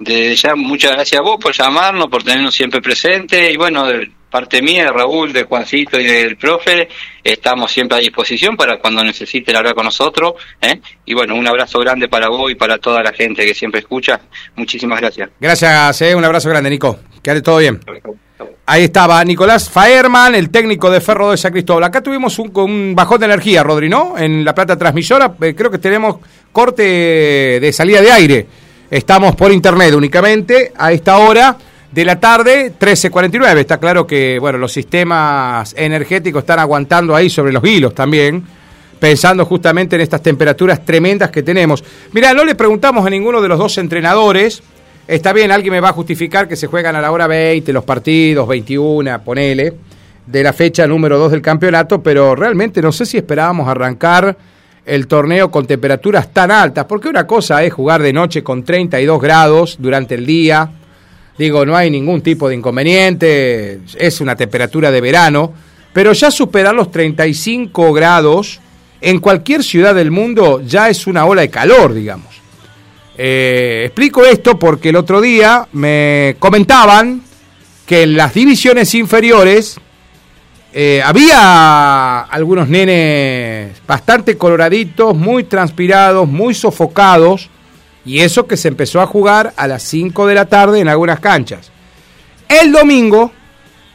Ya, 0.00 0.54
muchas 0.54 0.92
gracias 0.92 1.20
a 1.20 1.22
vos 1.22 1.38
por 1.40 1.54
llamarnos, 1.54 2.08
por 2.08 2.22
tenernos 2.22 2.54
siempre 2.54 2.80
presente 2.80 3.52
y 3.52 3.56
bueno, 3.56 3.84
parte 4.30 4.62
mía, 4.62 4.84
de 4.84 4.92
Raúl, 4.92 5.32
de 5.32 5.44
Juancito 5.44 5.98
y 5.98 6.04
del 6.04 6.36
profe, 6.36 6.88
estamos 7.22 7.70
siempre 7.70 7.98
a 7.98 8.00
disposición 8.00 8.56
para 8.56 8.78
cuando 8.78 9.02
necesiten 9.04 9.56
hablar 9.56 9.74
con 9.74 9.84
nosotros. 9.84 10.34
¿eh? 10.60 10.80
Y 11.04 11.14
bueno, 11.14 11.34
un 11.34 11.46
abrazo 11.46 11.78
grande 11.80 12.08
para 12.08 12.28
vos 12.28 12.50
y 12.50 12.54
para 12.54 12.78
toda 12.78 13.02
la 13.02 13.12
gente 13.12 13.44
que 13.44 13.54
siempre 13.54 13.80
escucha. 13.80 14.20
Muchísimas 14.56 15.00
gracias. 15.00 15.30
Gracias, 15.40 16.02
eh, 16.02 16.14
un 16.14 16.24
abrazo 16.24 16.48
grande, 16.48 16.70
Nico. 16.70 17.00
Quédate 17.22 17.42
todo 17.42 17.58
bien. 17.58 17.80
Ahí 18.66 18.84
estaba 18.84 19.22
Nicolás 19.24 19.68
Faerman, 19.68 20.34
el 20.36 20.50
técnico 20.50 20.90
de 20.90 21.00
Ferro 21.00 21.32
de 21.32 21.36
San 21.36 21.52
Cristóbal. 21.52 21.84
Acá 21.84 22.00
tuvimos 22.00 22.38
un, 22.38 22.52
un, 22.54 22.94
bajón 22.94 23.18
de 23.18 23.26
energía, 23.26 23.64
Rodri, 23.64 23.88
¿no? 23.88 24.16
En 24.16 24.44
la 24.44 24.54
plata 24.54 24.76
transmisora, 24.76 25.34
eh, 25.42 25.54
creo 25.56 25.70
que 25.70 25.78
tenemos 25.78 26.18
corte 26.52 26.82
de 27.60 27.72
salida 27.72 28.00
de 28.00 28.12
aire. 28.12 28.46
Estamos 28.90 29.34
por 29.34 29.52
internet 29.52 29.92
únicamente 29.94 30.72
a 30.76 30.92
esta 30.92 31.18
hora 31.18 31.56
de 31.92 32.04
la 32.04 32.20
tarde, 32.20 32.72
13.49. 32.78 33.58
Está 33.58 33.78
claro 33.78 34.06
que, 34.06 34.38
bueno, 34.38 34.58
los 34.58 34.72
sistemas 34.72 35.74
energéticos 35.76 36.42
están 36.42 36.58
aguantando 36.58 37.14
ahí 37.14 37.30
sobre 37.30 37.52
los 37.52 37.64
hilos 37.64 37.94
también, 37.94 38.44
pensando 38.98 39.44
justamente 39.44 39.96
en 39.96 40.02
estas 40.02 40.22
temperaturas 40.22 40.84
tremendas 40.84 41.30
que 41.30 41.42
tenemos. 41.42 41.82
Mirá, 42.12 42.34
no 42.34 42.44
le 42.44 42.54
preguntamos 42.54 43.06
a 43.06 43.10
ninguno 43.10 43.40
de 43.40 43.48
los 43.48 43.58
dos 43.58 43.78
entrenadores 43.78 44.62
Está 45.10 45.32
bien, 45.32 45.50
alguien 45.50 45.72
me 45.72 45.80
va 45.80 45.88
a 45.88 45.92
justificar 45.92 46.46
que 46.46 46.54
se 46.54 46.68
juegan 46.68 46.94
a 46.94 47.00
la 47.00 47.10
hora 47.10 47.26
20 47.26 47.72
los 47.72 47.82
partidos, 47.82 48.46
21, 48.46 49.20
ponele, 49.24 49.74
de 50.24 50.42
la 50.44 50.52
fecha 50.52 50.86
número 50.86 51.18
2 51.18 51.32
del 51.32 51.42
campeonato, 51.42 52.00
pero 52.00 52.36
realmente 52.36 52.80
no 52.80 52.92
sé 52.92 53.04
si 53.04 53.16
esperábamos 53.16 53.66
arrancar 53.66 54.36
el 54.86 55.08
torneo 55.08 55.50
con 55.50 55.66
temperaturas 55.66 56.32
tan 56.32 56.52
altas, 56.52 56.84
porque 56.84 57.08
una 57.08 57.26
cosa 57.26 57.64
es 57.64 57.72
jugar 57.72 58.02
de 58.02 58.12
noche 58.12 58.44
con 58.44 58.62
32 58.62 59.20
grados 59.20 59.76
durante 59.80 60.14
el 60.14 60.24
día, 60.24 60.70
digo, 61.40 61.64
no 61.64 61.74
hay 61.74 61.90
ningún 61.90 62.20
tipo 62.20 62.50
de 62.50 62.54
inconveniente, 62.54 63.80
es 63.96 64.20
una 64.20 64.36
temperatura 64.36 64.90
de 64.90 65.00
verano, 65.00 65.54
pero 65.90 66.12
ya 66.12 66.30
superar 66.30 66.74
los 66.74 66.90
35 66.90 67.94
grados 67.94 68.60
en 69.00 69.20
cualquier 69.20 69.64
ciudad 69.64 69.94
del 69.94 70.10
mundo 70.10 70.60
ya 70.60 70.90
es 70.90 71.06
una 71.06 71.24
ola 71.24 71.40
de 71.40 71.48
calor, 71.48 71.94
digamos. 71.94 72.28
Eh, 73.16 73.84
explico 73.86 74.22
esto 74.24 74.58
porque 74.58 74.90
el 74.90 74.96
otro 74.96 75.22
día 75.22 75.66
me 75.72 76.36
comentaban 76.38 77.22
que 77.86 78.02
en 78.02 78.18
las 78.18 78.34
divisiones 78.34 78.94
inferiores 78.94 79.80
eh, 80.74 81.00
había 81.02 82.20
algunos 82.20 82.68
nenes 82.68 83.80
bastante 83.86 84.36
coloraditos, 84.36 85.16
muy 85.16 85.44
transpirados, 85.44 86.28
muy 86.28 86.52
sofocados, 86.52 87.48
y 88.04 88.20
eso 88.20 88.46
que 88.46 88.56
se 88.56 88.68
empezó 88.68 89.00
a 89.00 89.06
jugar 89.06 89.52
a 89.56 89.66
las 89.66 89.82
5 89.82 90.26
de 90.26 90.34
la 90.34 90.46
tarde 90.46 90.80
en 90.80 90.88
algunas 90.88 91.20
canchas. 91.20 91.70
El 92.48 92.72
domingo, 92.72 93.32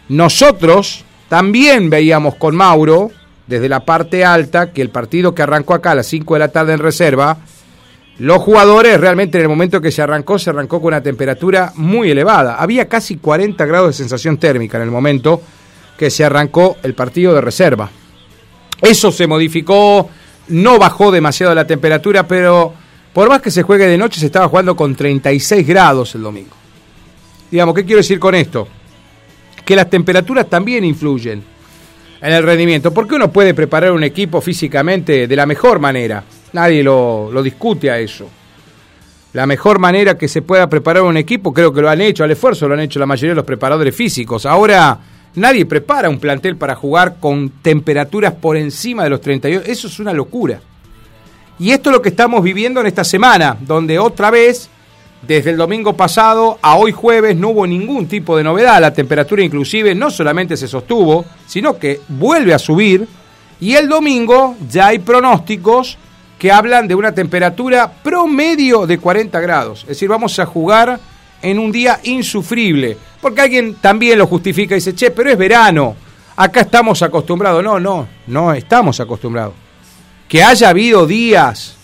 nosotros 0.10 1.04
también 1.28 1.90
veíamos 1.90 2.36
con 2.36 2.56
Mauro, 2.56 3.12
desde 3.48 3.70
la 3.70 3.86
parte 3.86 4.24
alta, 4.24 4.72
que 4.72 4.82
el 4.82 4.90
partido 4.90 5.36
que 5.36 5.44
arrancó 5.44 5.74
acá 5.74 5.92
a 5.92 5.96
las 5.96 6.08
5 6.08 6.34
de 6.36 6.40
la 6.40 6.48
tarde 6.50 6.74
en 6.74 6.80
reserva, 6.80 7.38
los 8.18 8.38
jugadores 8.40 9.00
realmente 9.00 9.38
en 9.38 9.44
el 9.44 9.50
momento 9.50 9.82
que 9.82 9.92
se 9.92 10.02
arrancó, 10.02 10.40
se 10.40 10.50
arrancó 10.50 10.80
con 10.80 10.88
una 10.88 11.04
temperatura 11.04 11.74
muy 11.76 12.10
elevada. 12.10 12.56
Había 12.56 12.88
casi 12.88 13.18
40 13.18 13.66
grados 13.66 13.90
de 13.90 13.94
sensación 13.94 14.38
térmica 14.38 14.78
en 14.78 14.84
el 14.84 14.92
momento 14.92 15.42
que 15.98 16.10
se 16.10 16.24
arrancó 16.24 16.78
el 16.84 16.94
partido 16.94 17.34
de 17.34 17.42
reserva. 17.42 17.90
Eso 18.82 19.12
se 19.12 19.28
modificó, 19.28 20.10
no 20.48 20.80
bajó 20.80 21.12
demasiado 21.12 21.54
la 21.54 21.68
temperatura, 21.68 22.28
pero 22.28 22.74
por 23.16 23.30
más 23.30 23.42
que 23.42 23.50
se 23.50 23.64
juegue 23.64 23.88
de 23.88 23.98
noche, 23.98 24.20
se 24.20 24.28
estaba 24.28 24.48
jugando 24.48 24.76
con 24.76 24.94
36 24.94 25.66
grados 25.66 26.14
el 26.14 26.22
domingo. 26.22 26.56
Digamos, 27.50 27.74
¿qué 27.74 27.84
quiero 27.84 27.98
decir 27.98 28.20
con 28.20 28.36
esto? 28.36 28.68
Que 29.66 29.76
las 29.76 29.90
temperaturas 29.90 30.48
también 30.48 30.84
influyen 30.84 31.42
en 32.22 32.32
el 32.34 32.44
rendimiento, 32.44 32.94
porque 32.94 33.16
uno 33.16 33.32
puede 33.32 33.56
preparar 33.56 33.92
un 33.92 34.04
equipo 34.04 34.40
físicamente 34.40 35.26
de 35.26 35.36
la 35.36 35.48
mejor 35.48 35.80
manera 35.80 36.24
Nadie 36.56 36.82
lo, 36.84 37.44
discute 37.44 37.92
a 37.92 38.00
eso. 38.00 38.30
La 39.34 39.46
mejor 39.46 39.78
manera 39.78 40.18
que 40.18 40.30
se 40.30 40.42
pueda 40.42 40.70
preparar 40.70 41.04
un 41.04 41.18
equipo, 41.18 41.54
creo 41.54 41.74
que 41.74 41.82
lo 41.82 41.90
han 41.90 42.00
hecho, 42.00 42.24
al 42.24 42.32
esfuerzo 42.32 42.66
lo 42.70 42.76
han 42.76 42.80
hecho 42.80 42.98
la 42.98 43.06
mayoría 43.06 43.32
de 43.32 43.36
los 43.36 43.44
preparadores 43.44 43.94
físicos. 43.94 44.46
Ahora 44.46 44.98
nadie 45.36 45.66
prepara 45.66 46.10
un 46.10 46.18
plantel 46.18 46.56
para 46.56 46.76
jugar 46.76 47.18
con 47.20 47.50
temperaturas 47.62 48.34
por 48.36 48.56
encima 48.56 49.04
de 49.04 49.10
los 49.10 49.20
38. 49.20 49.70
Eso 49.70 49.88
es 49.88 50.00
una 50.00 50.14
locura. 50.14 50.62
Y 51.58 51.72
esto 51.72 51.90
es 51.90 51.96
lo 51.96 52.02
que 52.02 52.10
estamos 52.10 52.44
viviendo 52.44 52.82
en 52.82 52.88
esta 52.88 53.04
semana, 53.04 53.58
donde 53.62 53.98
otra 53.98 54.30
vez, 54.30 54.70
desde 55.22 55.52
el 55.52 55.58
domingo 55.58 55.94
pasado 55.94 56.60
a 56.62 56.76
hoy 56.76 56.92
jueves, 56.92 57.38
no 57.38 57.50
hubo 57.50 57.66
ningún 57.66 58.08
tipo 58.08 58.36
de 58.36 58.44
novedad. 58.44 58.82
La 58.82 58.94
temperatura 58.94 59.42
inclusive 59.42 59.96
no 59.96 60.12
solamente 60.12 60.58
se 60.58 60.68
sostuvo, 60.68 61.26
sino 61.48 61.78
que 61.78 62.02
vuelve 62.10 62.54
a 62.54 62.60
subir. 62.60 63.08
Y 63.62 63.76
el 63.76 63.88
domingo 63.88 64.58
ya 64.70 64.88
hay 64.88 65.00
pronósticos 65.00 65.98
que 66.38 66.52
hablan 66.52 66.90
de 66.90 66.96
una 66.96 67.14
temperatura 67.14 67.90
promedio 68.04 68.86
de 68.86 68.98
40 68.98 69.40
grados. 69.40 69.82
Es 69.84 69.90
decir, 69.90 70.10
vamos 70.10 70.38
a 70.40 70.46
jugar 70.46 71.00
en 71.42 71.58
un 71.58 71.72
día 71.72 72.02
insufrible. 72.04 72.98
Porque 73.22 73.42
alguien 73.42 73.76
también 73.76 74.20
lo 74.20 74.28
justifica 74.28 74.76
y 74.76 74.80
dice, 74.80 74.94
che, 74.94 75.12
pero 75.12 75.30
es 75.30 75.38
verano. 75.38 75.96
Acá 76.36 76.62
estamos 76.62 77.02
acostumbrados. 77.02 77.64
No, 77.64 77.80
no, 77.80 78.08
no 78.28 78.54
estamos 78.54 79.00
acostumbrados. 79.00 79.65
Que 80.28 80.44
haya 80.44 80.70
habido 80.70 81.06
días 81.06 81.76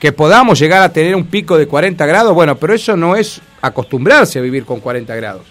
que 0.00 0.12
podamos 0.12 0.58
llegar 0.58 0.82
a 0.82 0.92
tener 0.92 1.16
un 1.16 1.26
pico 1.26 1.56
de 1.56 1.66
40 1.66 2.04
grados, 2.06 2.34
bueno, 2.34 2.56
pero 2.56 2.74
eso 2.74 2.96
no 2.96 3.16
es 3.16 3.40
acostumbrarse 3.62 4.38
a 4.38 4.42
vivir 4.42 4.64
con 4.64 4.80
40 4.80 5.14
grados. 5.16 5.46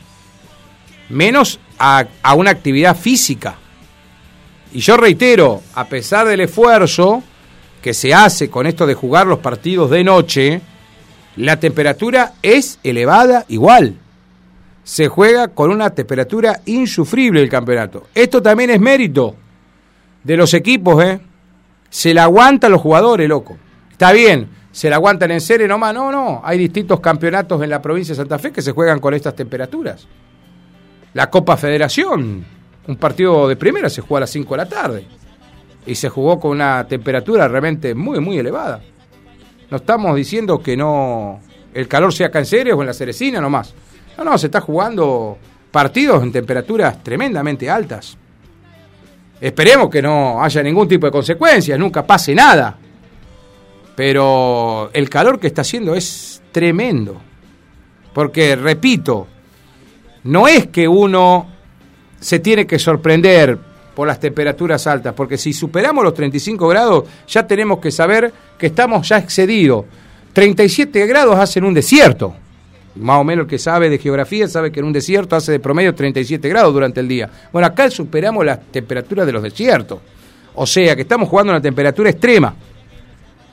Menos 1.10 1.60
a, 1.78 2.06
a 2.22 2.34
una 2.36 2.52
actividad 2.52 2.96
física. 2.96 3.56
Y 4.74 4.80
yo 4.80 4.98
reitero, 4.98 5.62
a 5.74 5.86
pesar 5.86 6.28
del 6.28 6.42
esfuerzo, 6.42 7.24
que 7.82 7.94
se 7.94 8.14
hace 8.14 8.50
con 8.50 8.66
esto 8.66 8.86
de 8.86 8.96
jugar 8.96 9.28
los 9.28 9.40
partidos 9.40 9.92
de 9.92 10.04
noche, 10.04 10.62
la 11.38 11.60
temperatura 11.60 12.34
es 12.42 12.80
elevada 12.84 13.46
igual. 13.48 13.96
Se 14.84 15.08
juega 15.08 15.50
con 15.50 15.72
una 15.72 15.90
temperatura 15.92 16.62
insufrible 16.66 17.42
el 17.42 17.50
campeonato. 17.50 18.08
Esto 18.14 18.42
también 18.42 18.70
es 18.70 18.80
mérito 18.80 19.36
de 20.24 20.38
los 20.38 20.54
equipos, 20.54 21.04
¿eh? 21.04 21.20
Se 21.96 22.14
la 22.14 22.24
aguantan 22.24 22.74
los 22.74 22.82
jugadores, 22.82 23.30
loco. 23.30 23.58
Está 23.90 24.12
bien, 24.12 24.50
se 24.70 24.90
la 24.90 24.98
aguantan 24.98 25.32
en 25.32 25.40
serie 25.40 25.66
nomás. 25.66 25.94
No, 25.94 26.12
no. 26.12 26.42
Hay 26.44 26.58
distintos 26.58 27.00
campeonatos 27.00 27.64
en 27.64 27.70
la 27.70 27.82
provincia 27.82 28.12
de 28.12 28.18
Santa 28.18 28.38
Fe 28.38 28.52
que 28.52 28.62
se 28.62 28.74
juegan 28.74 29.00
con 29.00 29.14
estas 29.14 29.34
temperaturas. 29.34 30.06
La 31.14 31.30
Copa 31.30 31.56
Federación, 31.56 32.46
un 32.86 32.96
partido 32.98 33.48
de 33.48 33.56
primera 33.56 33.90
se 33.90 34.02
juega 34.02 34.18
a 34.18 34.20
las 34.20 34.30
5 34.32 34.54
de 34.54 34.58
la 34.58 34.68
tarde 34.68 35.08
y 35.86 35.96
se 35.96 36.10
jugó 36.10 36.38
con 36.38 36.52
una 36.52 36.86
temperatura 36.86 37.48
realmente 37.48 37.96
muy, 37.96 38.20
muy 38.20 38.40
elevada. 38.40 38.82
No 39.72 39.78
estamos 39.78 40.18
diciendo 40.18 40.62
que 40.62 40.76
no 40.76 41.40
el 41.74 41.88
calor 41.88 42.14
sea 42.14 42.28
acá 42.28 42.40
en 42.40 42.46
Ceres 42.46 42.74
o 42.74 42.82
en 42.82 42.88
la 42.88 42.94
Ceresina 42.94 43.40
nomás. 43.40 43.74
No, 44.18 44.26
no, 44.26 44.38
se 44.38 44.48
está 44.48 44.60
jugando 44.60 45.38
partidos 45.72 46.24
en 46.24 46.34
temperaturas 46.34 47.02
tremendamente 47.02 47.70
altas. 47.70 48.18
Esperemos 49.40 49.90
que 49.90 50.02
no 50.02 50.44
haya 50.44 50.64
ningún 50.64 50.88
tipo 50.88 51.06
de 51.06 51.12
consecuencias, 51.12 51.78
nunca 51.78 52.06
pase 52.06 52.34
nada. 52.34 52.78
Pero 53.96 54.90
el 54.94 55.10
calor 55.10 55.40
que 55.40 55.48
está 55.48 55.62
haciendo 55.62 55.96
es 55.96 56.42
tremendo. 56.52 57.22
Porque, 58.14 58.56
repito, 58.56 59.28
no 60.24 60.48
es 60.48 60.68
que 60.68 60.88
uno 60.88 61.48
se 62.20 62.40
tiene 62.40 62.66
que 62.66 62.80
sorprender 62.80 63.58
por 63.94 64.08
las 64.08 64.20
temperaturas 64.20 64.88
altas, 64.88 65.14
porque 65.14 65.38
si 65.38 65.54
superamos 65.54 66.04
los 66.04 66.14
35 66.14 66.68
grados 66.68 67.06
ya 67.28 67.48
tenemos 67.48 67.80
que 67.80 67.92
saber 67.92 68.32
que 68.58 68.68
estamos 68.68 69.08
ya 69.08 69.18
excedidos. 69.18 69.86
37 70.34 71.08
grados 71.08 71.38
hacen 71.38 71.64
un 71.64 71.74
desierto. 71.74 72.36
Más 72.96 73.20
o 73.20 73.24
menos 73.24 73.44
el 73.44 73.50
que 73.50 73.60
sabe 73.60 73.90
de 73.90 73.98
geografía 73.98 74.48
sabe 74.48 74.72
que 74.72 74.80
en 74.80 74.86
un 74.86 74.94
desierto 74.94 75.36
hace 75.36 75.52
de 75.52 75.60
promedio 75.60 75.94
37 75.94 76.48
grados 76.48 76.74
durante 76.74 77.02
el 77.02 77.08
día. 77.08 77.30
Bueno, 77.52 77.68
acá 77.68 77.90
superamos 77.90 78.46
las 78.46 78.72
temperaturas 78.72 79.26
de 79.26 79.34
los 79.34 79.44
desiertos. 79.44 80.00
O 80.56 80.66
sea 80.66 80.96
que 80.96 81.02
estamos 81.02 81.28
jugando 81.28 81.52
a 81.52 81.56
una 81.56 81.62
temperatura 81.62 82.10
extrema. 82.10 82.56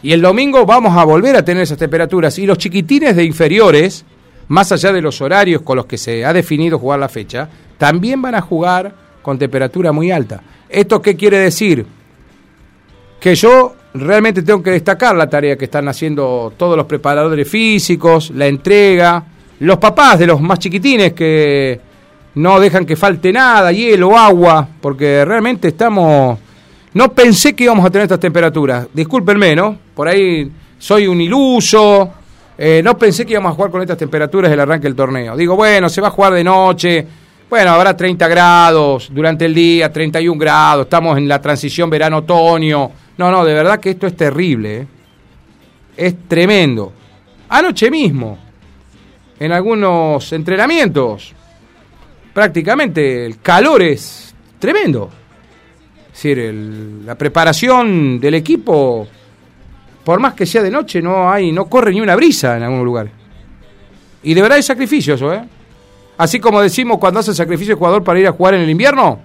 Y 0.03 0.13
el 0.13 0.21
domingo 0.21 0.65
vamos 0.65 0.97
a 0.97 1.05
volver 1.05 1.37
a 1.37 1.45
tener 1.45 1.65
esas 1.65 1.79
temperaturas. 1.79 2.39
Y 2.39 2.47
los 2.47 2.59
chiquitines 2.59 3.17
de 3.17 3.25
inferiores, 3.25 4.05
más 4.49 4.71
allá 4.71 4.93
de 4.93 5.03
los 5.03 5.21
horarios 5.21 5.63
con 5.63 5.77
los 5.77 5.87
que 5.87 5.99
se 5.99 6.25
ha 6.25 6.33
definido 6.33 6.79
jugar 6.79 7.01
la 7.01 7.09
fecha, 7.09 7.49
también 7.79 8.23
van 8.23 8.37
a 8.37 8.41
jugar 8.41 8.95
con 9.23 9.39
temperatura 9.39 9.91
muy 9.91 10.11
alta. 10.13 10.43
¿Esto 10.69 11.03
qué 11.03 11.17
quiere 11.17 11.39
decir? 11.39 11.85
Que 13.21 13.35
yo 13.35 13.75
realmente 13.95 14.43
tengo 14.43 14.63
que 14.63 14.71
destacar 14.71 15.15
la 15.15 15.29
tarea 15.29 15.57
que 15.57 15.67
están 15.67 15.89
haciendo 15.89 16.53
todos 16.57 16.77
los 16.77 16.87
preparadores 16.87 17.49
físicos, 17.49 18.31
la 18.31 18.47
entrega, 18.47 19.25
los 19.61 19.79
papás 19.79 20.19
de 20.19 20.27
los 20.27 20.41
más 20.41 20.59
chiquitines 20.59 21.13
que 21.13 21.81
no 22.35 22.59
dejan 22.59 22.87
que 22.87 22.97
falte 22.97 23.33
nada, 23.33 23.73
hielo, 23.73 24.17
agua, 24.17 24.67
porque 24.81 25.25
realmente 25.25 25.69
estamos... 25.69 26.39
No 26.95 27.13
pensé 27.13 27.55
que 27.55 27.65
íbamos 27.65 27.87
a 27.87 27.91
tener 27.91 28.05
estas 28.05 28.21
temperaturas, 28.21 28.87
discúlpenme, 28.93 29.57
¿no? 29.57 29.79
Por 29.95 30.09
ahí 30.09 30.51
soy 30.79 31.07
un 31.07 31.21
iluso, 31.21 32.11
eh, 32.59 32.83
no 32.85 32.99
pensé 32.99 33.25
que 33.25 33.33
íbamos 33.33 33.53
a 33.53 33.55
jugar 33.55 33.71
con 33.71 33.81
estas 33.81 33.97
temperaturas 33.97 34.53
el 34.53 34.61
arranque 34.61 34.89
del 34.89 34.97
torneo. 34.97 35.37
Digo, 35.37 35.57
bueno, 35.57 35.89
se 35.89 36.03
va 36.03 36.09
a 36.09 36.11
jugar 36.11 36.35
de 36.35 36.45
noche, 36.45 37.07
bueno, 37.49 37.71
habrá 37.71 37.97
30 37.97 38.29
grados 38.29 39.09
durante 39.11 39.47
el 39.47 39.55
día, 39.55 39.93
31 39.93 40.39
grados, 40.39 40.85
estamos 40.85 41.17
en 41.17 41.29
la 41.29 41.41
transición 41.41 41.89
verano-otoño. 41.89 42.91
No, 43.19 43.31
no, 43.31 43.45
de 43.45 43.54
verdad 43.54 43.81
que 43.81 43.90
esto 43.90 44.07
es 44.07 44.16
terrible. 44.16 44.76
¿eh? 44.76 44.87
Es 45.97 46.28
tremendo. 46.28 46.92
Anoche 47.49 47.90
mismo, 47.90 48.38
en 49.38 49.52
algunos 49.52 50.33
entrenamientos, 50.33 51.35
prácticamente 52.33 53.26
el 53.26 53.40
calor 53.40 53.83
es 53.83 54.35
tremendo. 54.59 55.11
Es 56.07 56.23
decir, 56.23 56.54
la 57.04 57.16
preparación 57.16 58.21
del 58.21 58.35
equipo, 58.35 59.07
por 60.04 60.21
más 60.21 60.35
que 60.35 60.47
sea 60.47 60.62
de 60.62 60.71
noche, 60.71 61.02
no 61.02 61.31
hay, 61.31 61.52
no 61.52 61.66
corre 61.66 61.92
ni 61.92 62.00
una 62.00 62.16
brisa 62.16 62.57
en 62.57 62.62
algunos 62.62 62.85
lugares. 62.85 63.12
Y 64.23 64.35
de 64.35 64.42
verdad 64.42 64.59
es 64.59 64.66
sacrificio 64.66 65.14
eso, 65.14 65.33
¿eh? 65.33 65.42
Así 66.19 66.38
como 66.38 66.61
decimos 66.61 66.99
cuando 66.99 67.21
hace 67.21 67.35
sacrificio 67.35 67.73
el 67.73 67.78
jugador 67.78 68.04
para 68.04 68.21
ir 68.21 68.26
a 68.28 68.33
jugar 68.33 68.54
en 68.54 68.61
el 68.61 68.71
invierno, 68.71 69.21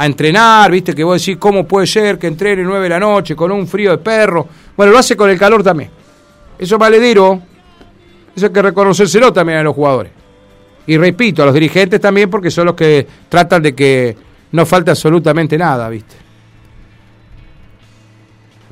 a 0.00 0.06
entrenar, 0.06 0.70
viste, 0.70 0.94
que 0.94 1.04
vos 1.04 1.20
decís, 1.20 1.36
¿cómo 1.36 1.68
puede 1.68 1.86
ser 1.86 2.18
que 2.18 2.26
entrene 2.26 2.62
nueve 2.62 2.84
de 2.84 2.88
la 2.88 2.98
noche 2.98 3.36
con 3.36 3.52
un 3.52 3.66
frío 3.66 3.90
de 3.90 3.98
perro? 3.98 4.48
Bueno, 4.74 4.92
lo 4.92 4.98
hace 4.98 5.14
con 5.14 5.28
el 5.28 5.38
calor 5.38 5.62
también. 5.62 5.90
Eso 6.58 6.76
es 6.76 6.78
valedero, 6.78 7.38
eso 8.34 8.46
hay 8.46 8.50
que 8.50 8.62
reconocérselo 8.62 9.30
también 9.30 9.58
a 9.58 9.62
los 9.62 9.74
jugadores. 9.74 10.10
Y 10.86 10.96
repito, 10.96 11.42
a 11.42 11.44
los 11.44 11.52
dirigentes 11.52 12.00
también, 12.00 12.30
porque 12.30 12.50
son 12.50 12.64
los 12.64 12.74
que 12.74 13.06
tratan 13.28 13.62
de 13.62 13.74
que 13.74 14.16
no 14.52 14.64
falte 14.64 14.90
absolutamente 14.90 15.58
nada, 15.58 15.86
viste. 15.90 16.16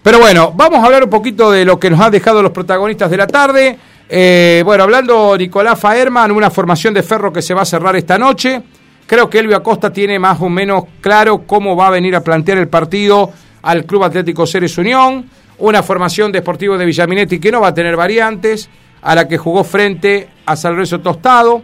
Pero 0.03 0.21
bueno, 0.21 0.53
vamos 0.57 0.83
a 0.83 0.87
hablar 0.87 1.05
un 1.05 1.11
poquito 1.11 1.51
de 1.51 1.67
lo 1.67 1.79
que 1.79 1.91
nos 1.91 2.01
han 2.01 2.11
dejado 2.11 2.43
los 2.43 2.53
protagonistas 2.53 3.11
de 3.11 3.17
la 3.19 3.27
tarde. 3.27 3.79
Eh, 4.09 4.63
bueno, 4.65 4.85
hablando 4.85 5.37
Nicolás 5.37 5.79
Faerman, 5.79 6.33
una 6.33 6.49
formación 6.49 6.95
de 6.95 7.03
ferro 7.03 7.31
que 7.31 7.43
se 7.43 7.53
va 7.53 7.61
a 7.61 7.67
cerrar 7.67 7.97
esta 7.97 8.17
noche. 8.17 8.63
Creo 9.09 9.31
que 9.31 9.39
Elvio 9.39 9.57
Acosta 9.57 9.91
tiene 9.91 10.19
más 10.19 10.39
o 10.43 10.51
menos 10.51 10.85
claro 11.01 11.47
cómo 11.47 11.75
va 11.75 11.87
a 11.87 11.91
venir 11.91 12.15
a 12.15 12.21
plantear 12.23 12.59
el 12.59 12.69
partido 12.69 13.33
al 13.63 13.87
Club 13.87 14.05
Atlético 14.05 14.47
Ceres 14.47 14.77
Unión. 14.77 15.31
Una 15.57 15.83
formación 15.83 16.31
de 16.31 16.41
Sportivo 16.41 16.77
de 16.77 16.85
Villaminetti 16.85 17.41
que 17.41 17.51
no 17.51 17.63
va 17.63 17.69
a 17.69 17.75
tener 17.75 17.97
variantes, 17.97 18.69
a 19.01 19.15
la 19.15 19.27
que 19.27 19.39
jugó 19.39 19.65
frente 19.65 20.29
a 20.45 20.57
San 20.57 20.73
Lorenzo 20.73 21.01
Tostado. 21.01 21.63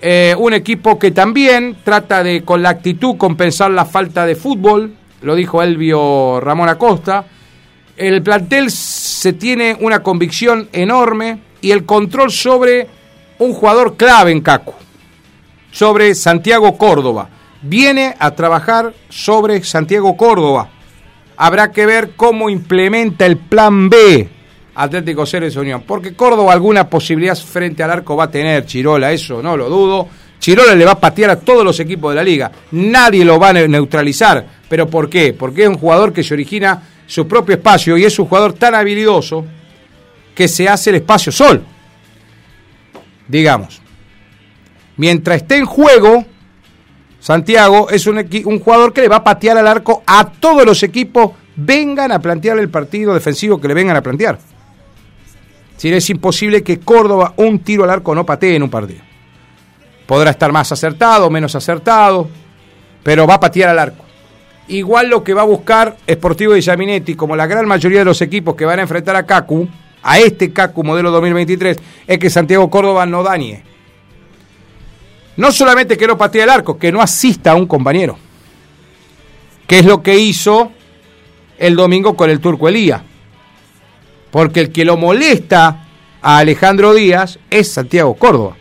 Eh, 0.00 0.36
un 0.38 0.54
equipo 0.54 0.96
que 0.96 1.10
también 1.10 1.78
trata 1.82 2.22
de, 2.22 2.44
con 2.44 2.62
la 2.62 2.68
actitud, 2.68 3.16
compensar 3.16 3.72
la 3.72 3.84
falta 3.84 4.24
de 4.24 4.36
fútbol, 4.36 4.94
lo 5.22 5.34
dijo 5.34 5.64
Elvio 5.64 6.38
Ramón 6.38 6.68
Acosta. 6.68 7.24
El 7.96 8.22
plantel 8.22 8.70
se 8.70 9.32
tiene 9.32 9.76
una 9.80 10.04
convicción 10.04 10.68
enorme 10.72 11.40
y 11.62 11.72
el 11.72 11.84
control 11.84 12.30
sobre 12.30 12.86
un 13.40 13.54
jugador 13.54 13.96
clave 13.96 14.30
en 14.30 14.40
Cacu 14.40 14.74
sobre 15.70 16.14
Santiago 16.14 16.76
Córdoba. 16.76 17.28
Viene 17.62 18.14
a 18.18 18.30
trabajar 18.32 18.92
sobre 19.08 19.62
Santiago 19.62 20.16
Córdoba. 20.16 20.68
Habrá 21.36 21.70
que 21.72 21.86
ver 21.86 22.12
cómo 22.16 22.50
implementa 22.50 23.26
el 23.26 23.36
plan 23.36 23.88
B 23.88 24.28
Atlético 24.74 25.26
Ceres 25.26 25.56
Unión. 25.56 25.82
Porque 25.86 26.14
Córdoba 26.14 26.52
alguna 26.52 26.88
posibilidad 26.88 27.36
frente 27.36 27.82
al 27.82 27.90
arco 27.90 28.16
va 28.16 28.24
a 28.24 28.30
tener 28.30 28.66
Chirola, 28.66 29.12
eso 29.12 29.42
no 29.42 29.56
lo 29.56 29.68
dudo. 29.68 30.08
Chirola 30.38 30.74
le 30.74 30.84
va 30.84 30.92
a 30.92 31.00
patear 31.00 31.30
a 31.30 31.38
todos 31.38 31.64
los 31.64 31.78
equipos 31.80 32.12
de 32.12 32.16
la 32.16 32.24
liga. 32.24 32.50
Nadie 32.72 33.24
lo 33.24 33.38
va 33.38 33.50
a 33.50 33.52
neutralizar. 33.52 34.46
¿Pero 34.68 34.88
por 34.88 35.10
qué? 35.10 35.34
Porque 35.34 35.64
es 35.64 35.68
un 35.68 35.76
jugador 35.76 36.12
que 36.12 36.22
se 36.22 36.32
origina 36.32 36.82
su 37.06 37.28
propio 37.28 37.56
espacio 37.56 37.98
y 37.98 38.04
es 38.04 38.18
un 38.18 38.26
jugador 38.26 38.54
tan 38.54 38.74
habilidoso 38.74 39.44
que 40.34 40.48
se 40.48 40.68
hace 40.68 40.90
el 40.90 40.96
espacio 40.96 41.30
sol. 41.30 41.62
Digamos 43.28 43.79
mientras 45.00 45.38
esté 45.38 45.56
en 45.56 45.64
juego, 45.64 46.26
Santiago 47.20 47.88
es 47.88 48.06
un, 48.06 48.22
jugador 48.60 48.92
que 48.92 49.00
le 49.00 49.08
va 49.08 49.16
a 49.16 49.24
patear 49.24 49.56
al 49.56 49.66
arco 49.66 50.02
a 50.06 50.30
todos 50.30 50.66
los 50.66 50.82
equipos 50.82 51.32
vengan 51.56 52.12
a 52.12 52.18
plantear 52.18 52.58
el 52.58 52.68
partido 52.68 53.14
defensivo 53.14 53.58
que 53.58 53.66
le 53.66 53.72
vengan 53.72 53.96
a 53.96 54.02
plantear. 54.02 54.38
Si 55.78 55.90
es 55.90 56.10
imposible 56.10 56.62
que 56.62 56.80
Córdoba 56.80 57.32
un 57.38 57.60
tiro 57.60 57.84
al 57.84 57.90
arco 57.90 58.14
no 58.14 58.26
patee 58.26 58.56
en 58.56 58.62
un 58.62 58.68
partido. 58.68 59.00
Podrá 60.04 60.32
estar 60.32 60.52
más 60.52 60.70
acertado, 60.70 61.30
menos 61.30 61.54
acertado, 61.54 62.28
pero 63.02 63.26
va 63.26 63.36
a 63.36 63.40
patear 63.40 63.70
al 63.70 63.78
arco. 63.78 64.04
Igual 64.68 65.08
lo 65.08 65.24
que 65.24 65.32
va 65.32 65.40
a 65.40 65.46
buscar 65.46 65.96
Sportivo 66.10 66.52
de 66.52 67.16
como 67.16 67.36
la 67.36 67.46
gran 67.46 67.66
mayoría 67.66 68.00
de 68.00 68.04
los 68.04 68.20
equipos 68.20 68.54
que 68.54 68.66
van 68.66 68.80
a 68.80 68.82
enfrentar 68.82 69.16
a 69.16 69.24
Cacu, 69.24 69.66
a 70.02 70.18
este 70.18 70.52
Cacu 70.52 70.84
modelo 70.84 71.10
2023, 71.10 71.78
es 72.06 72.18
que 72.18 72.28
Santiago 72.28 72.68
Córdoba 72.68 73.06
no 73.06 73.22
dañe 73.22 73.69
no 75.36 75.52
solamente 75.52 75.96
que 75.96 76.06
no 76.06 76.18
patee 76.18 76.42
el 76.42 76.50
arco, 76.50 76.78
que 76.78 76.92
no 76.92 77.00
asista 77.00 77.52
a 77.52 77.54
un 77.54 77.66
compañero. 77.66 78.18
Que 79.66 79.78
es 79.78 79.86
lo 79.86 80.02
que 80.02 80.18
hizo 80.18 80.72
el 81.58 81.76
domingo 81.76 82.16
con 82.16 82.30
el 82.30 82.40
turco 82.40 82.68
Elía. 82.68 83.02
Porque 84.30 84.60
el 84.60 84.72
que 84.72 84.84
lo 84.84 84.96
molesta 84.96 85.86
a 86.22 86.38
Alejandro 86.38 86.94
Díaz 86.94 87.38
es 87.50 87.70
Santiago 87.70 88.14
Córdoba. 88.14 88.56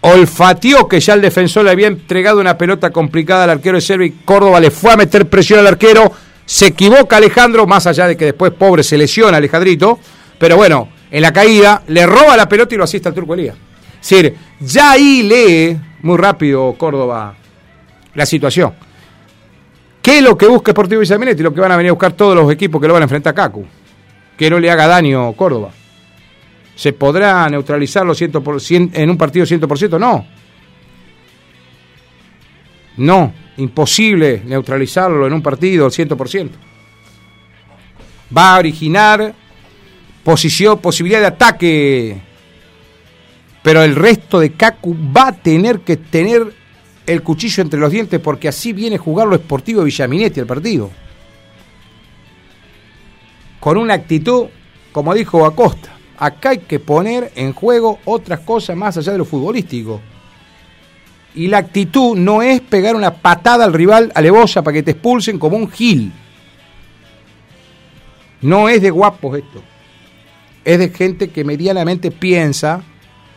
Olfateó 0.00 0.86
que 0.86 1.00
ya 1.00 1.14
el 1.14 1.20
defensor 1.20 1.64
le 1.64 1.70
había 1.70 1.88
entregado 1.88 2.40
una 2.40 2.56
pelota 2.56 2.90
complicada 2.90 3.44
al 3.44 3.50
arquero 3.50 3.76
de 3.76 3.80
Servi. 3.80 4.12
Córdoba 4.24 4.60
le 4.60 4.70
fue 4.70 4.92
a 4.92 4.96
meter 4.96 5.28
presión 5.28 5.58
al 5.58 5.66
arquero. 5.66 6.12
Se 6.44 6.66
equivoca 6.66 7.16
Alejandro, 7.16 7.66
más 7.66 7.86
allá 7.86 8.06
de 8.06 8.16
que 8.16 8.26
después, 8.26 8.52
pobre, 8.52 8.84
se 8.84 8.96
lesiona 8.96 9.38
Alejandrito. 9.38 9.98
Pero 10.38 10.56
bueno, 10.56 10.88
en 11.10 11.22
la 11.22 11.32
caída 11.32 11.82
le 11.88 12.06
roba 12.06 12.36
la 12.36 12.48
pelota 12.48 12.74
y 12.74 12.78
lo 12.78 12.84
asiste 12.84 13.08
al 13.08 13.14
turco 13.14 13.34
Elías. 13.34 13.56
Es 14.00 14.10
decir, 14.10 14.36
ya 14.60 14.92
ahí 14.92 15.22
lee 15.22 15.78
muy 16.02 16.16
rápido 16.16 16.74
Córdoba 16.78 17.34
la 18.14 18.26
situación. 18.26 18.74
¿Qué 20.00 20.18
es 20.18 20.22
lo 20.22 20.38
que 20.38 20.46
busca 20.46 20.72
Sportivo 20.72 21.00
Villaminetti? 21.00 21.42
Lo 21.42 21.52
que 21.52 21.60
van 21.60 21.72
a 21.72 21.76
venir 21.76 21.90
a 21.90 21.92
buscar 21.92 22.12
todos 22.12 22.34
los 22.36 22.50
equipos 22.52 22.80
que 22.80 22.86
lo 22.86 22.94
van 22.94 23.02
a 23.02 23.04
enfrentar 23.04 23.32
a 23.32 23.34
Cacu. 23.34 23.66
Que 24.38 24.48
no 24.48 24.58
le 24.58 24.70
haga 24.70 24.86
daño 24.86 25.32
Córdoba. 25.32 25.70
¿Se 26.76 26.92
podrá 26.92 27.48
neutralizarlo 27.48 28.14
100%, 28.14 28.90
en 28.94 29.10
un 29.10 29.16
partido 29.16 29.44
100%? 29.44 29.98
No. 29.98 30.26
No, 32.98 33.34
imposible 33.56 34.42
neutralizarlo 34.44 35.26
en 35.26 35.32
un 35.32 35.42
partido 35.42 35.86
al 35.86 35.90
100%. 35.90 36.50
Va 38.36 38.54
a 38.54 38.58
originar 38.58 39.34
posición, 40.22 40.78
posibilidad 40.78 41.20
de 41.20 41.26
ataque 41.26 42.20
pero 43.66 43.82
el 43.82 43.96
resto 43.96 44.38
de 44.38 44.52
Cacu 44.52 44.96
va 44.96 45.26
a 45.26 45.32
tener 45.32 45.80
que 45.80 45.96
tener 45.96 46.54
el 47.04 47.22
cuchillo 47.24 47.64
entre 47.64 47.80
los 47.80 47.90
dientes 47.90 48.20
porque 48.20 48.46
así 48.46 48.72
viene 48.72 48.94
a 48.94 49.00
jugar 49.00 49.26
lo 49.26 49.34
esportivo 49.34 49.82
Villaminetti 49.82 50.38
el 50.38 50.46
partido. 50.46 50.88
Con 53.58 53.76
una 53.76 53.94
actitud, 53.94 54.44
como 54.92 55.12
dijo 55.14 55.44
Acosta, 55.44 55.90
acá 56.16 56.50
hay 56.50 56.58
que 56.58 56.78
poner 56.78 57.32
en 57.34 57.52
juego 57.52 57.98
otras 58.04 58.38
cosas 58.38 58.76
más 58.76 58.98
allá 58.98 59.10
de 59.10 59.18
lo 59.18 59.24
futbolístico. 59.24 60.00
Y 61.34 61.48
la 61.48 61.58
actitud 61.58 62.16
no 62.16 62.42
es 62.42 62.60
pegar 62.60 62.94
una 62.94 63.14
patada 63.14 63.64
al 63.64 63.72
rival 63.72 64.12
alevosa 64.14 64.62
para 64.62 64.74
que 64.74 64.84
te 64.84 64.92
expulsen 64.92 65.40
como 65.40 65.56
un 65.56 65.68
gil. 65.68 66.12
No 68.42 68.68
es 68.68 68.80
de 68.80 68.90
guapos 68.90 69.38
esto. 69.38 69.60
Es 70.64 70.78
de 70.78 70.90
gente 70.90 71.30
que 71.30 71.42
medianamente 71.42 72.12
piensa 72.12 72.84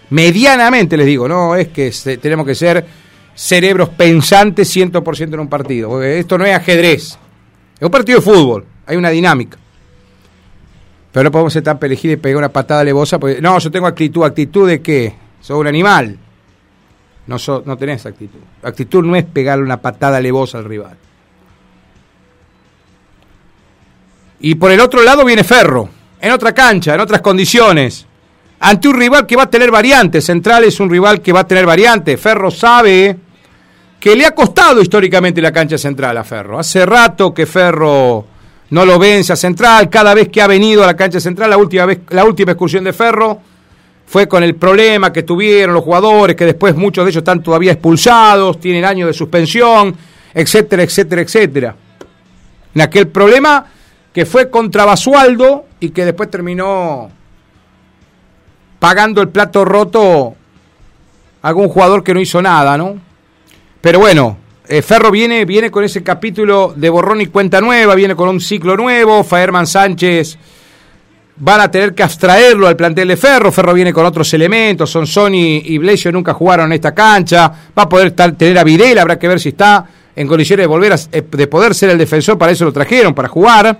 medianamente 0.09 0.97
les 0.97 1.05
digo, 1.05 1.27
no 1.27 1.55
es 1.55 1.69
que 1.69 1.91
tenemos 2.21 2.45
que 2.45 2.55
ser 2.55 2.85
cerebros 3.35 3.89
pensantes 3.89 4.75
100% 4.75 5.33
en 5.33 5.39
un 5.39 5.49
partido, 5.49 5.89
porque 5.89 6.19
esto 6.19 6.37
no 6.37 6.45
es 6.45 6.55
ajedrez, 6.55 7.17
es 7.79 7.81
un 7.81 7.91
partido 7.91 8.19
de 8.19 8.25
fútbol, 8.25 8.65
hay 8.85 8.97
una 8.97 9.09
dinámica. 9.09 9.57
Pero 11.11 11.23
no 11.23 11.31
podemos 11.31 11.53
ser 11.53 11.63
tan 11.63 11.79
pelejiles 11.79 12.17
y 12.17 12.21
pegar 12.21 12.37
una 12.37 12.49
patada 12.49 12.83
levosa, 12.83 13.17
porque 13.17 13.41
no, 13.41 13.57
yo 13.57 13.71
tengo 13.71 13.87
actitud, 13.87 14.23
actitud 14.23 14.67
de 14.67 14.81
qué? 14.81 15.15
Soy 15.41 15.59
un 15.59 15.67
animal. 15.67 16.17
No, 17.25 17.37
no 17.65 17.77
tenés 17.77 18.05
actitud. 18.05 18.39
Actitud 18.61 19.03
no 19.03 19.15
es 19.15 19.23
pegarle 19.23 19.63
una 19.63 19.81
patada 19.81 20.19
levosa 20.19 20.59
al 20.59 20.65
rival. 20.65 20.97
Y 24.39 24.55
por 24.55 24.71
el 24.71 24.79
otro 24.79 25.03
lado 25.03 25.25
viene 25.25 25.43
Ferro, 25.43 25.89
en 26.21 26.31
otra 26.31 26.53
cancha, 26.53 26.93
en 26.95 27.01
otras 27.01 27.21
condiciones 27.21 28.05
ante 28.59 28.87
un 28.87 28.95
rival 28.95 29.25
que 29.25 29.35
va 29.35 29.43
a 29.43 29.49
tener 29.49 29.71
variantes. 29.71 30.25
Central 30.25 30.63
es 30.65 30.79
un 30.79 30.89
rival 30.89 31.21
que 31.21 31.31
va 31.31 31.41
a 31.41 31.47
tener 31.47 31.65
variantes. 31.65 32.19
Ferro 32.19 32.51
sabe 32.51 33.15
que 33.99 34.15
le 34.15 34.25
ha 34.25 34.31
costado 34.31 34.81
históricamente 34.81 35.41
la 35.41 35.51
cancha 35.51 35.77
central 35.77 36.17
a 36.17 36.23
Ferro. 36.23 36.59
Hace 36.59 36.85
rato 36.85 37.33
que 37.33 37.45
Ferro 37.45 38.25
no 38.69 38.85
lo 38.85 38.99
vence 38.99 39.33
a 39.33 39.35
Central. 39.35 39.89
Cada 39.89 40.13
vez 40.13 40.29
que 40.29 40.41
ha 40.41 40.47
venido 40.47 40.83
a 40.83 40.87
la 40.87 40.95
cancha 40.95 41.19
central, 41.19 41.49
la 41.49 41.57
última, 41.57 41.85
vez, 41.85 41.99
la 42.09 42.23
última 42.25 42.51
excursión 42.51 42.83
de 42.83 42.93
Ferro 42.93 43.39
fue 44.05 44.27
con 44.27 44.43
el 44.43 44.55
problema 44.55 45.13
que 45.13 45.23
tuvieron 45.23 45.73
los 45.75 45.83
jugadores, 45.83 46.35
que 46.35 46.45
después 46.45 46.75
muchos 46.75 47.05
de 47.05 47.11
ellos 47.11 47.21
están 47.21 47.43
todavía 47.43 47.73
expulsados, 47.73 48.59
tienen 48.59 48.83
años 48.83 49.07
de 49.07 49.13
suspensión, 49.13 49.95
etcétera, 50.33 50.83
etcétera, 50.83 51.21
etcétera. 51.21 51.75
En 52.73 52.81
aquel 52.81 53.07
problema 53.07 53.65
que 54.11 54.25
fue 54.25 54.49
contra 54.49 54.85
Basualdo 54.85 55.65
y 55.79 55.89
que 55.89 56.05
después 56.05 56.31
terminó 56.31 57.11
pagando 58.79 59.21
el 59.21 59.29
plato 59.29 59.65
roto 59.65 60.35
algún 61.41 61.69
jugador 61.69 62.03
que 62.03 62.13
no 62.13 62.19
hizo 62.19 62.41
nada, 62.41 62.77
¿no? 62.77 62.97
Pero 63.81 63.99
bueno, 63.99 64.37
eh, 64.67 64.81
Ferro 64.81 65.11
viene, 65.11 65.45
viene 65.45 65.71
con 65.71 65.83
ese 65.83 66.03
capítulo 66.03 66.73
de 66.75 66.89
borrón 66.89 67.21
y 67.21 67.27
cuenta 67.27 67.61
nueva, 67.61 67.95
viene 67.95 68.15
con 68.15 68.29
un 68.29 68.41
ciclo 68.41 68.75
nuevo, 68.75 69.23
Faerman 69.23 69.67
Sánchez 69.67 70.37
van 71.39 71.61
a 71.61 71.71
tener 71.71 71.95
que 71.95 72.03
abstraerlo 72.03 72.67
al 72.67 72.75
plantel 72.75 73.07
de 73.07 73.17
Ferro. 73.17 73.51
Ferro 73.51 73.73
viene 73.73 73.93
con 73.93 74.05
otros 74.05 74.33
elementos. 74.33 74.89
Son 74.89 75.07
Sony 75.07 75.61
y 75.63 75.77
Blesio 75.77 76.11
nunca 76.11 76.33
jugaron 76.33 76.67
en 76.67 76.73
esta 76.73 76.93
cancha. 76.93 77.51
Va 77.77 77.83
a 77.83 77.89
poder 77.89 78.11
tener 78.11 78.57
a 78.57 78.63
Videla, 78.63 79.01
habrá 79.01 79.17
que 79.17 79.27
ver 79.27 79.39
si 79.39 79.49
está 79.49 79.85
en 80.15 80.27
condiciones 80.27 80.63
de 80.63 80.67
volver 80.67 80.93
a, 80.93 80.95
eh, 81.11 81.23
de 81.29 81.47
poder 81.47 81.73
ser 81.73 81.89
el 81.91 81.97
defensor. 81.97 82.37
Para 82.37 82.51
eso 82.51 82.65
lo 82.65 82.73
trajeron, 82.73 83.13
para 83.13 83.29
jugar. 83.29 83.79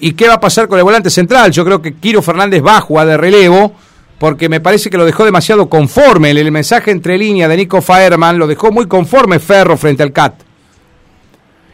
¿Y 0.00 0.12
qué 0.12 0.26
va 0.26 0.34
a 0.34 0.40
pasar 0.40 0.66
con 0.66 0.78
el 0.78 0.84
volante 0.84 1.10
central? 1.10 1.52
Yo 1.52 1.64
creo 1.64 1.80
que 1.80 1.94
Quiro 1.94 2.20
Fernández 2.20 2.62
va 2.64 2.78
a 2.78 2.80
jugar 2.80 3.06
de 3.06 3.16
relevo. 3.16 3.72
Porque 4.18 4.48
me 4.48 4.60
parece 4.60 4.90
que 4.90 4.96
lo 4.96 5.04
dejó 5.04 5.24
demasiado 5.24 5.68
conforme. 5.68 6.30
El, 6.30 6.50
mensaje 6.52 6.90
entre 6.90 7.18
línea 7.18 7.48
de 7.48 7.56
Nico 7.56 7.82
Faerman 7.82 8.38
lo 8.38 8.46
dejó 8.46 8.70
muy 8.70 8.86
conforme 8.86 9.38
Ferro 9.38 9.76
frente 9.76 10.02
al 10.02 10.12
CAT. 10.12 10.34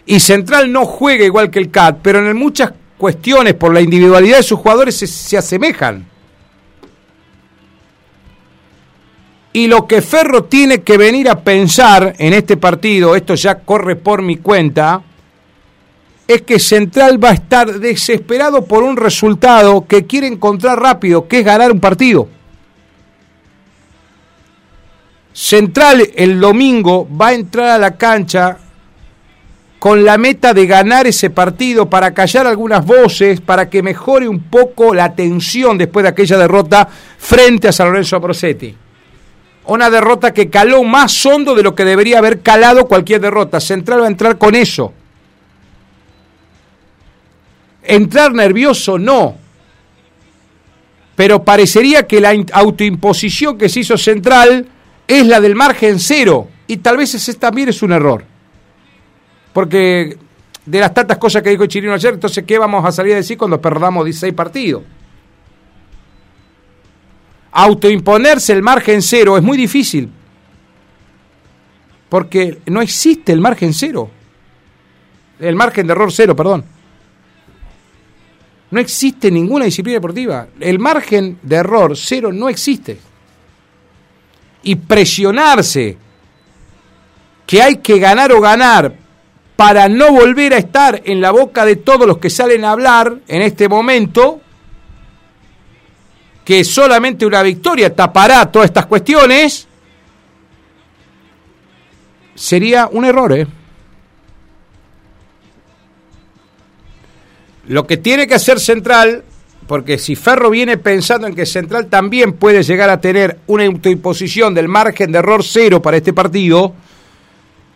Y 0.06 0.20
Central 0.20 0.72
no 0.72 0.86
juega 0.86 1.24
igual 1.24 1.50
que 1.50 1.58
el 1.58 1.70
CAT, 1.70 1.98
pero 2.02 2.18
en 2.28 2.36
muchas 2.36 2.72
cuestiones 2.98 3.54
por 3.54 3.72
la 3.72 3.80
individualidad 3.80 4.38
de 4.38 4.42
sus 4.42 4.58
jugadores 4.58 4.96
se, 4.96 5.36
asemejan. 5.36 6.06
Y 9.52 9.66
lo 9.66 9.86
que 9.86 10.00
Ferro 10.00 10.44
tiene 10.44 10.82
que 10.82 10.96
venir 10.96 11.28
a 11.28 11.40
pensar 11.40 12.14
en 12.18 12.32
este 12.32 12.56
partido, 12.56 13.16
esto 13.16 13.34
ya 13.34 13.56
corre 13.56 13.96
por 13.96 14.22
mi 14.22 14.36
cuenta, 14.36 15.02
es 16.34 16.42
que 16.42 16.60
Central 16.60 17.22
va 17.22 17.30
a 17.30 17.34
estar 17.34 17.80
desesperado 17.80 18.64
por 18.64 18.84
un 18.84 18.96
resultado 18.96 19.84
que 19.88 20.06
quiere 20.06 20.28
encontrar 20.28 20.80
rápido, 20.80 21.26
que 21.26 21.40
es 21.40 21.44
ganar 21.44 21.72
un 21.72 21.80
partido. 21.80 22.28
Central 25.32 26.08
el 26.14 26.38
domingo 26.38 27.08
va 27.20 27.28
a 27.28 27.34
entrar 27.34 27.70
a 27.70 27.78
la 27.78 27.96
cancha 27.96 28.58
con 29.80 30.04
la 30.04 30.18
meta 30.18 30.54
de 30.54 30.68
ganar 30.68 31.08
ese 31.08 31.30
partido 31.30 31.90
para 31.90 32.14
callar 32.14 32.46
algunas 32.46 32.86
voces, 32.86 33.40
para 33.40 33.68
que 33.68 33.82
mejore 33.82 34.28
un 34.28 34.44
poco 34.44 34.94
la 34.94 35.16
tensión 35.16 35.78
después 35.78 36.04
de 36.04 36.10
aquella 36.10 36.38
derrota 36.38 36.88
frente 37.18 37.66
a 37.66 37.72
San 37.72 37.88
Lorenzo 37.88 38.14
Aprosetti. 38.14 38.76
Una 39.66 39.90
derrota 39.90 40.32
que 40.32 40.48
caló 40.48 40.84
más 40.84 41.26
hondo 41.26 41.56
de 41.56 41.64
lo 41.64 41.74
que 41.74 41.84
debería 41.84 42.18
haber 42.18 42.40
calado 42.40 42.86
cualquier 42.86 43.20
derrota. 43.20 43.58
Central 43.58 44.02
va 44.02 44.04
a 44.04 44.10
entrar 44.10 44.38
con 44.38 44.54
eso. 44.54 44.94
Entrar 47.90 48.32
nervioso 48.32 49.00
no. 49.00 49.36
Pero 51.16 51.42
parecería 51.42 52.06
que 52.06 52.20
la 52.20 52.32
autoimposición 52.52 53.58
que 53.58 53.68
se 53.68 53.80
hizo 53.80 53.98
Central 53.98 54.68
es 55.08 55.26
la 55.26 55.40
del 55.40 55.56
margen 55.56 55.98
cero. 55.98 56.48
Y 56.68 56.76
tal 56.76 56.98
vez 56.98 57.12
ese 57.16 57.34
también 57.34 57.68
es 57.68 57.82
un 57.82 57.90
error. 57.90 58.24
Porque 59.52 60.16
de 60.64 60.78
las 60.78 60.94
tantas 60.94 61.18
cosas 61.18 61.42
que 61.42 61.50
dijo 61.50 61.66
Chirino 61.66 61.92
ayer, 61.92 62.14
entonces, 62.14 62.44
¿qué 62.46 62.58
vamos 62.58 62.84
a 62.84 62.92
salir 62.92 63.14
a 63.14 63.16
decir 63.16 63.36
cuando 63.36 63.60
perdamos 63.60 64.04
16 64.04 64.34
partidos? 64.34 64.84
Autoimponerse 67.50 68.52
el 68.52 68.62
margen 68.62 69.02
cero 69.02 69.36
es 69.36 69.42
muy 69.42 69.58
difícil. 69.58 70.08
Porque 72.08 72.60
no 72.66 72.80
existe 72.82 73.32
el 73.32 73.40
margen 73.40 73.74
cero. 73.74 74.08
El 75.40 75.56
margen 75.56 75.88
de 75.88 75.92
error 75.92 76.12
cero, 76.12 76.36
perdón. 76.36 76.64
No 78.70 78.80
existe 78.80 79.30
ninguna 79.30 79.64
disciplina 79.64 79.96
deportiva. 79.96 80.46
El 80.60 80.78
margen 80.78 81.38
de 81.42 81.56
error 81.56 81.96
cero 81.96 82.32
no 82.32 82.48
existe. 82.48 82.98
Y 84.62 84.76
presionarse 84.76 85.96
que 87.46 87.62
hay 87.62 87.76
que 87.76 87.98
ganar 87.98 88.30
o 88.32 88.40
ganar 88.40 88.94
para 89.56 89.88
no 89.88 90.12
volver 90.12 90.54
a 90.54 90.58
estar 90.58 91.02
en 91.04 91.20
la 91.20 91.32
boca 91.32 91.64
de 91.64 91.76
todos 91.76 92.06
los 92.06 92.18
que 92.18 92.30
salen 92.30 92.64
a 92.64 92.70
hablar 92.70 93.18
en 93.26 93.42
este 93.42 93.68
momento, 93.68 94.40
que 96.44 96.64
solamente 96.64 97.26
una 97.26 97.42
victoria 97.42 97.94
tapará 97.94 98.50
todas 98.50 98.68
estas 98.68 98.86
cuestiones, 98.86 99.66
sería 102.34 102.88
un 102.90 103.04
error. 103.04 103.32
¿eh? 103.32 103.46
Lo 107.70 107.86
que 107.86 107.96
tiene 107.96 108.26
que 108.26 108.34
hacer 108.34 108.58
Central, 108.58 109.22
porque 109.68 109.96
si 109.96 110.16
Ferro 110.16 110.50
viene 110.50 110.76
pensando 110.76 111.28
en 111.28 111.36
que 111.36 111.46
Central 111.46 111.86
también 111.86 112.32
puede 112.32 112.64
llegar 112.64 112.90
a 112.90 113.00
tener 113.00 113.38
una 113.46 113.64
autoimposición 113.64 114.54
del 114.54 114.66
margen 114.66 115.12
de 115.12 115.20
error 115.20 115.44
cero 115.44 115.80
para 115.80 115.96
este 115.96 116.12
partido, 116.12 116.74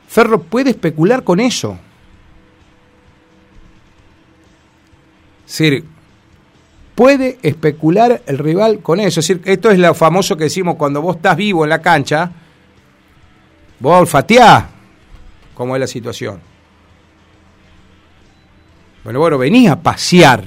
Ferro 0.09 0.43
puede 0.43 0.71
especular 0.71 1.23
con 1.23 1.39
eso. 1.39 1.79
Es 5.47 5.59
decir, 5.59 5.85
puede 6.97 7.39
especular 7.43 8.21
el 8.27 8.39
rival 8.39 8.81
con 8.81 8.99
eso. 8.99 9.21
Es 9.21 9.29
decir, 9.29 9.43
esto 9.45 9.71
es 9.71 9.79
lo 9.79 9.95
famoso 9.95 10.37
que 10.37 10.43
decimos 10.43 10.75
cuando 10.75 11.03
vos 11.03 11.15
estás 11.15 11.37
vivo 11.37 11.63
en 11.63 11.71
la 11.71 11.81
cancha, 11.81 12.33
vos 13.79 14.01
olfateás 14.01 14.65
cómo 15.55 15.77
es 15.77 15.81
la 15.81 15.87
situación. 15.87 16.54
Bueno, 19.05 19.21
bueno, 19.21 19.39
venís 19.39 19.69
a 19.69 19.81
pasear. 19.81 20.45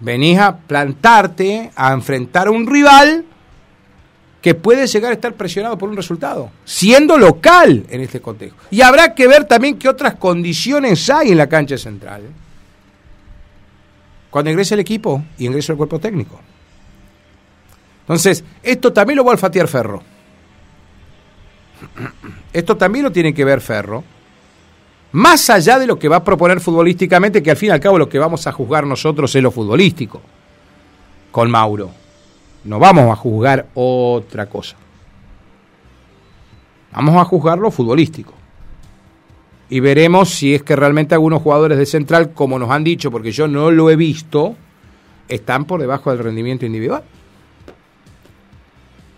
Venís 0.00 0.38
a 0.38 0.56
plantarte, 0.56 1.70
a 1.74 1.92
enfrentar 1.92 2.48
a 2.48 2.50
un 2.50 2.66
rival 2.66 3.24
que 4.42 4.54
puede 4.54 4.86
llegar 4.86 5.10
a 5.10 5.14
estar 5.14 5.34
presionado 5.34 5.76
por 5.76 5.88
un 5.90 5.96
resultado, 5.96 6.50
siendo 6.64 7.18
local 7.18 7.84
en 7.90 8.00
este 8.00 8.20
contexto. 8.20 8.60
Y 8.70 8.80
habrá 8.80 9.14
que 9.14 9.28
ver 9.28 9.44
también 9.44 9.78
qué 9.78 9.88
otras 9.88 10.14
condiciones 10.14 11.08
hay 11.10 11.30
en 11.30 11.38
la 11.38 11.48
cancha 11.48 11.76
central. 11.76 12.22
Cuando 14.30 14.50
ingrese 14.50 14.74
el 14.74 14.80
equipo 14.80 15.22
y 15.38 15.46
ingrese 15.46 15.72
el 15.72 15.78
cuerpo 15.78 15.98
técnico. 15.98 16.40
Entonces, 18.00 18.42
esto 18.62 18.92
también 18.92 19.18
lo 19.18 19.24
va 19.24 19.32
a 19.32 19.34
olfatear 19.34 19.68
Ferro. 19.68 20.02
Esto 22.52 22.76
también 22.76 23.04
lo 23.04 23.12
tiene 23.12 23.32
que 23.32 23.44
ver 23.44 23.60
Ferro. 23.60 24.04
Más 25.12 25.50
allá 25.50 25.78
de 25.78 25.86
lo 25.86 25.98
que 25.98 26.08
va 26.08 26.16
a 26.16 26.24
proponer 26.24 26.60
futbolísticamente, 26.60 27.42
que 27.42 27.50
al 27.50 27.56
fin 27.56 27.70
y 27.70 27.72
al 27.72 27.80
cabo 27.80 27.98
lo 27.98 28.08
que 28.08 28.18
vamos 28.18 28.46
a 28.46 28.52
juzgar 28.52 28.86
nosotros 28.86 29.34
es 29.34 29.42
lo 29.42 29.50
futbolístico. 29.50 30.20
Con 31.30 31.50
Mauro. 31.50 31.90
No 32.64 32.78
vamos 32.78 33.10
a 33.10 33.16
juzgar 33.16 33.66
otra 33.74 34.46
cosa. 34.46 34.76
Vamos 36.92 37.16
a 37.16 37.24
juzgar 37.24 37.58
lo 37.58 37.70
futbolístico. 37.70 38.34
Y 39.68 39.80
veremos 39.80 40.30
si 40.30 40.54
es 40.54 40.62
que 40.62 40.74
realmente 40.74 41.14
algunos 41.14 41.42
jugadores 41.42 41.78
de 41.78 41.86
Central, 41.86 42.32
como 42.32 42.58
nos 42.58 42.70
han 42.70 42.84
dicho, 42.84 43.10
porque 43.10 43.30
yo 43.30 43.46
no 43.46 43.70
lo 43.70 43.88
he 43.88 43.96
visto, 43.96 44.56
están 45.28 45.64
por 45.64 45.80
debajo 45.80 46.10
del 46.10 46.18
rendimiento 46.18 46.66
individual. 46.66 47.04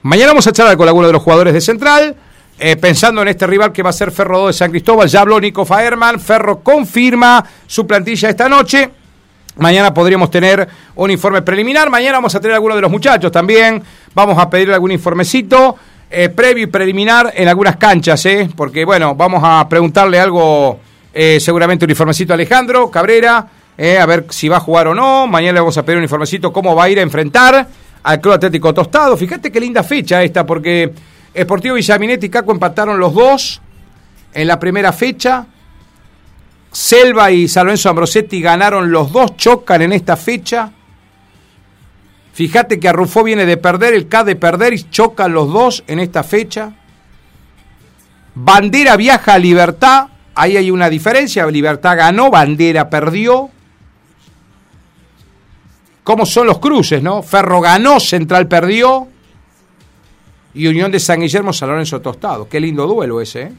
Mañana 0.02 0.28
vamos 0.28 0.46
a 0.46 0.52
charlar 0.52 0.76
con 0.76 0.88
alguno 0.88 1.06
de 1.06 1.12
los 1.14 1.22
jugadores 1.22 1.54
de 1.54 1.60
Central, 1.60 2.16
eh, 2.64 2.76
pensando 2.76 3.22
en 3.22 3.28
este 3.28 3.44
rival 3.44 3.72
que 3.72 3.82
va 3.82 3.90
a 3.90 3.92
ser 3.92 4.12
Ferro 4.12 4.38
2 4.38 4.46
de 4.46 4.52
San 4.52 4.70
Cristóbal. 4.70 5.08
Ya 5.08 5.22
habló 5.22 5.40
Nico 5.40 5.64
Faerman, 5.64 6.20
Ferro 6.20 6.60
confirma 6.60 7.44
su 7.66 7.88
plantilla 7.88 8.28
esta 8.28 8.48
noche. 8.48 8.88
Mañana 9.56 9.92
podríamos 9.92 10.30
tener 10.30 10.68
un 10.94 11.10
informe 11.10 11.42
preliminar. 11.42 11.90
Mañana 11.90 12.18
vamos 12.18 12.36
a 12.36 12.40
tener 12.40 12.54
algunos 12.54 12.76
de 12.76 12.82
los 12.82 12.90
muchachos 12.90 13.32
también. 13.32 13.82
Vamos 14.14 14.38
a 14.38 14.48
pedir 14.48 14.72
algún 14.72 14.92
informecito 14.92 15.76
eh, 16.08 16.28
previo 16.28 16.62
y 16.62 16.66
preliminar 16.68 17.32
en 17.34 17.48
algunas 17.48 17.78
canchas, 17.78 18.24
¿eh? 18.26 18.48
Porque, 18.54 18.84
bueno, 18.84 19.16
vamos 19.16 19.42
a 19.44 19.68
preguntarle 19.68 20.20
algo, 20.20 20.78
eh, 21.12 21.40
seguramente 21.40 21.84
un 21.84 21.90
informecito 21.90 22.32
a 22.32 22.34
Alejandro 22.34 22.90
Cabrera, 22.92 23.44
eh, 23.76 23.98
a 23.98 24.06
ver 24.06 24.26
si 24.30 24.48
va 24.48 24.58
a 24.58 24.60
jugar 24.60 24.86
o 24.86 24.94
no. 24.94 25.26
Mañana 25.26 25.54
le 25.54 25.60
vamos 25.60 25.76
a 25.78 25.82
pedir 25.82 25.96
un 25.98 26.04
informecito 26.04 26.52
cómo 26.52 26.76
va 26.76 26.84
a 26.84 26.90
ir 26.90 27.00
a 27.00 27.02
enfrentar 27.02 27.66
al 28.04 28.20
Club 28.20 28.34
Atlético 28.34 28.72
Tostado. 28.72 29.16
Fíjate 29.16 29.50
qué 29.50 29.58
linda 29.58 29.82
fecha 29.82 30.22
esta, 30.22 30.46
porque 30.46 30.92
Esportivo 31.34 31.76
Villaminetti 31.76 32.26
y 32.26 32.30
Caco 32.30 32.52
empataron 32.52 32.98
los 32.98 33.14
dos 33.14 33.60
en 34.34 34.46
la 34.46 34.58
primera 34.58 34.92
fecha. 34.92 35.46
Selva 36.70 37.30
y 37.30 37.48
San 37.48 37.68
Ambrosetti 37.68 38.40
ganaron 38.40 38.90
los 38.90 39.12
dos, 39.12 39.36
chocan 39.36 39.82
en 39.82 39.92
esta 39.92 40.16
fecha. 40.16 40.72
Fíjate 42.32 42.80
que 42.80 42.88
Arrufó 42.88 43.22
viene 43.22 43.44
de 43.44 43.58
perder, 43.58 43.92
el 43.92 44.08
K 44.08 44.24
de 44.24 44.36
perder 44.36 44.72
y 44.72 44.90
chocan 44.90 45.34
los 45.34 45.52
dos 45.52 45.84
en 45.86 45.98
esta 45.98 46.22
fecha. 46.22 46.72
Bandera 48.34 48.96
viaja 48.96 49.34
a 49.34 49.38
Libertad, 49.38 50.08
ahí 50.34 50.56
hay 50.56 50.70
una 50.70 50.88
diferencia, 50.88 51.46
Libertad 51.46 51.96
ganó, 51.96 52.30
Bandera 52.30 52.88
perdió. 52.88 53.50
¿Cómo 56.02 56.24
son 56.24 56.46
los 56.46 56.58
cruces, 56.58 57.02
no? 57.02 57.22
Ferro 57.22 57.60
ganó, 57.60 58.00
Central 58.00 58.48
perdió. 58.48 59.08
Y 60.54 60.66
Unión 60.66 60.92
de 60.92 61.00
San 61.00 61.20
Guillermo, 61.20 61.52
San 61.52 61.70
Lorenzo 61.70 62.00
Tostado. 62.00 62.48
Qué 62.48 62.60
lindo 62.60 62.86
duelo 62.86 63.20
ese, 63.20 63.42
¿eh? 63.42 63.52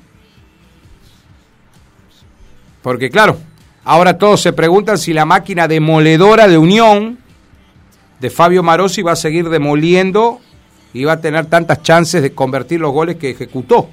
Porque 2.84 3.10
claro, 3.10 3.38
ahora 3.86 4.17
todos 4.17 4.41
se 4.41 4.53
preguntan 4.53 4.97
si 4.97 5.13
la 5.13 5.25
máquina 5.25 5.67
demoledora 5.67 6.47
de 6.47 6.58
Unión, 6.58 7.17
de 8.19 8.29
Fabio 8.29 8.62
Marosi, 8.62 9.01
va 9.01 9.13
a 9.13 9.15
seguir 9.15 9.49
demoliendo 9.49 10.39
y 10.93 11.06
va 11.06 11.13
a 11.13 11.21
tener 11.21 11.45
tantas 11.47 11.82
chances 11.82 12.21
de 12.21 12.34
convertir 12.34 12.82
los 12.82 12.91
goles 12.91 13.15
que 13.15 13.32
ejecutó 13.32 13.89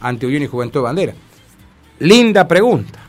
ante 0.00 0.26
Unión 0.26 0.42
y 0.42 0.46
Juventud 0.46 0.80
de 0.80 0.84
Bandera. 0.84 1.14
Linda 1.98 2.46
pregunta. 2.46 3.00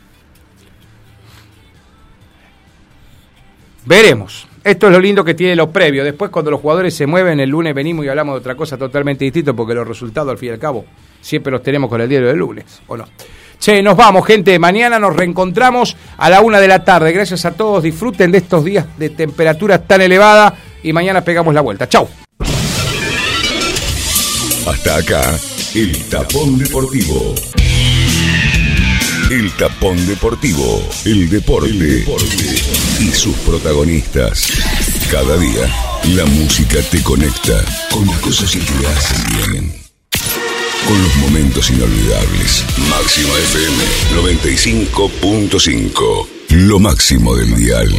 Veremos. 3.84 4.46
Esto 4.68 4.88
es 4.88 4.92
lo 4.92 5.00
lindo 5.00 5.24
que 5.24 5.32
tiene 5.32 5.56
lo 5.56 5.70
previo. 5.70 6.04
Después, 6.04 6.30
cuando 6.30 6.50
los 6.50 6.60
jugadores 6.60 6.92
se 6.92 7.06
mueven, 7.06 7.40
el 7.40 7.48
lunes 7.48 7.74
venimos 7.74 8.04
y 8.04 8.08
hablamos 8.10 8.34
de 8.34 8.40
otra 8.40 8.54
cosa 8.54 8.76
totalmente 8.76 9.24
distinta, 9.24 9.54
porque 9.54 9.72
los 9.72 9.88
resultados, 9.88 10.30
al 10.30 10.36
fin 10.36 10.50
y 10.50 10.52
al 10.52 10.58
cabo, 10.58 10.84
siempre 11.22 11.50
los 11.50 11.62
tenemos 11.62 11.88
con 11.88 12.02
el 12.02 12.06
diario 12.06 12.28
del 12.28 12.36
lunes, 12.36 12.82
¿o 12.86 12.94
no? 12.94 13.06
Che, 13.58 13.82
nos 13.82 13.96
vamos, 13.96 14.26
gente. 14.26 14.58
Mañana 14.58 14.98
nos 14.98 15.16
reencontramos 15.16 15.96
a 16.18 16.28
la 16.28 16.42
una 16.42 16.60
de 16.60 16.68
la 16.68 16.84
tarde. 16.84 17.12
Gracias 17.12 17.46
a 17.46 17.52
todos. 17.52 17.82
Disfruten 17.82 18.30
de 18.30 18.38
estos 18.38 18.62
días 18.62 18.84
de 18.98 19.08
temperatura 19.08 19.82
tan 19.82 20.02
elevada 20.02 20.54
y 20.82 20.92
mañana 20.92 21.22
pegamos 21.22 21.54
la 21.54 21.62
vuelta. 21.62 21.88
Chau. 21.88 22.06
Hasta 24.66 24.96
acá, 24.96 25.34
el 25.74 26.04
tapón 26.10 26.58
deportivo. 26.58 27.34
El 29.30 29.52
tapón 29.52 30.04
deportivo, 30.06 30.82
el 31.04 31.28
deporte, 31.28 32.02
y 32.98 33.12
sus 33.12 33.36
protagonistas. 33.38 34.50
Cada 35.10 35.36
día, 35.36 35.70
la 36.14 36.24
música 36.24 36.80
te 36.90 37.02
conecta 37.02 37.62
con 37.90 38.06
las 38.06 38.18
cosas 38.20 38.50
que 38.50 38.60
te 38.60 38.86
hacen 38.86 39.22
bien. 39.36 39.70
Con 40.86 41.02
los 41.02 41.14
momentos 41.16 41.68
inolvidables. 41.68 42.64
Máxima 42.88 43.34
FM 43.34 43.84
95.5. 44.16 46.26
Lo 46.48 46.78
máximo 46.78 47.36
del 47.36 47.54
dial. 47.54 47.90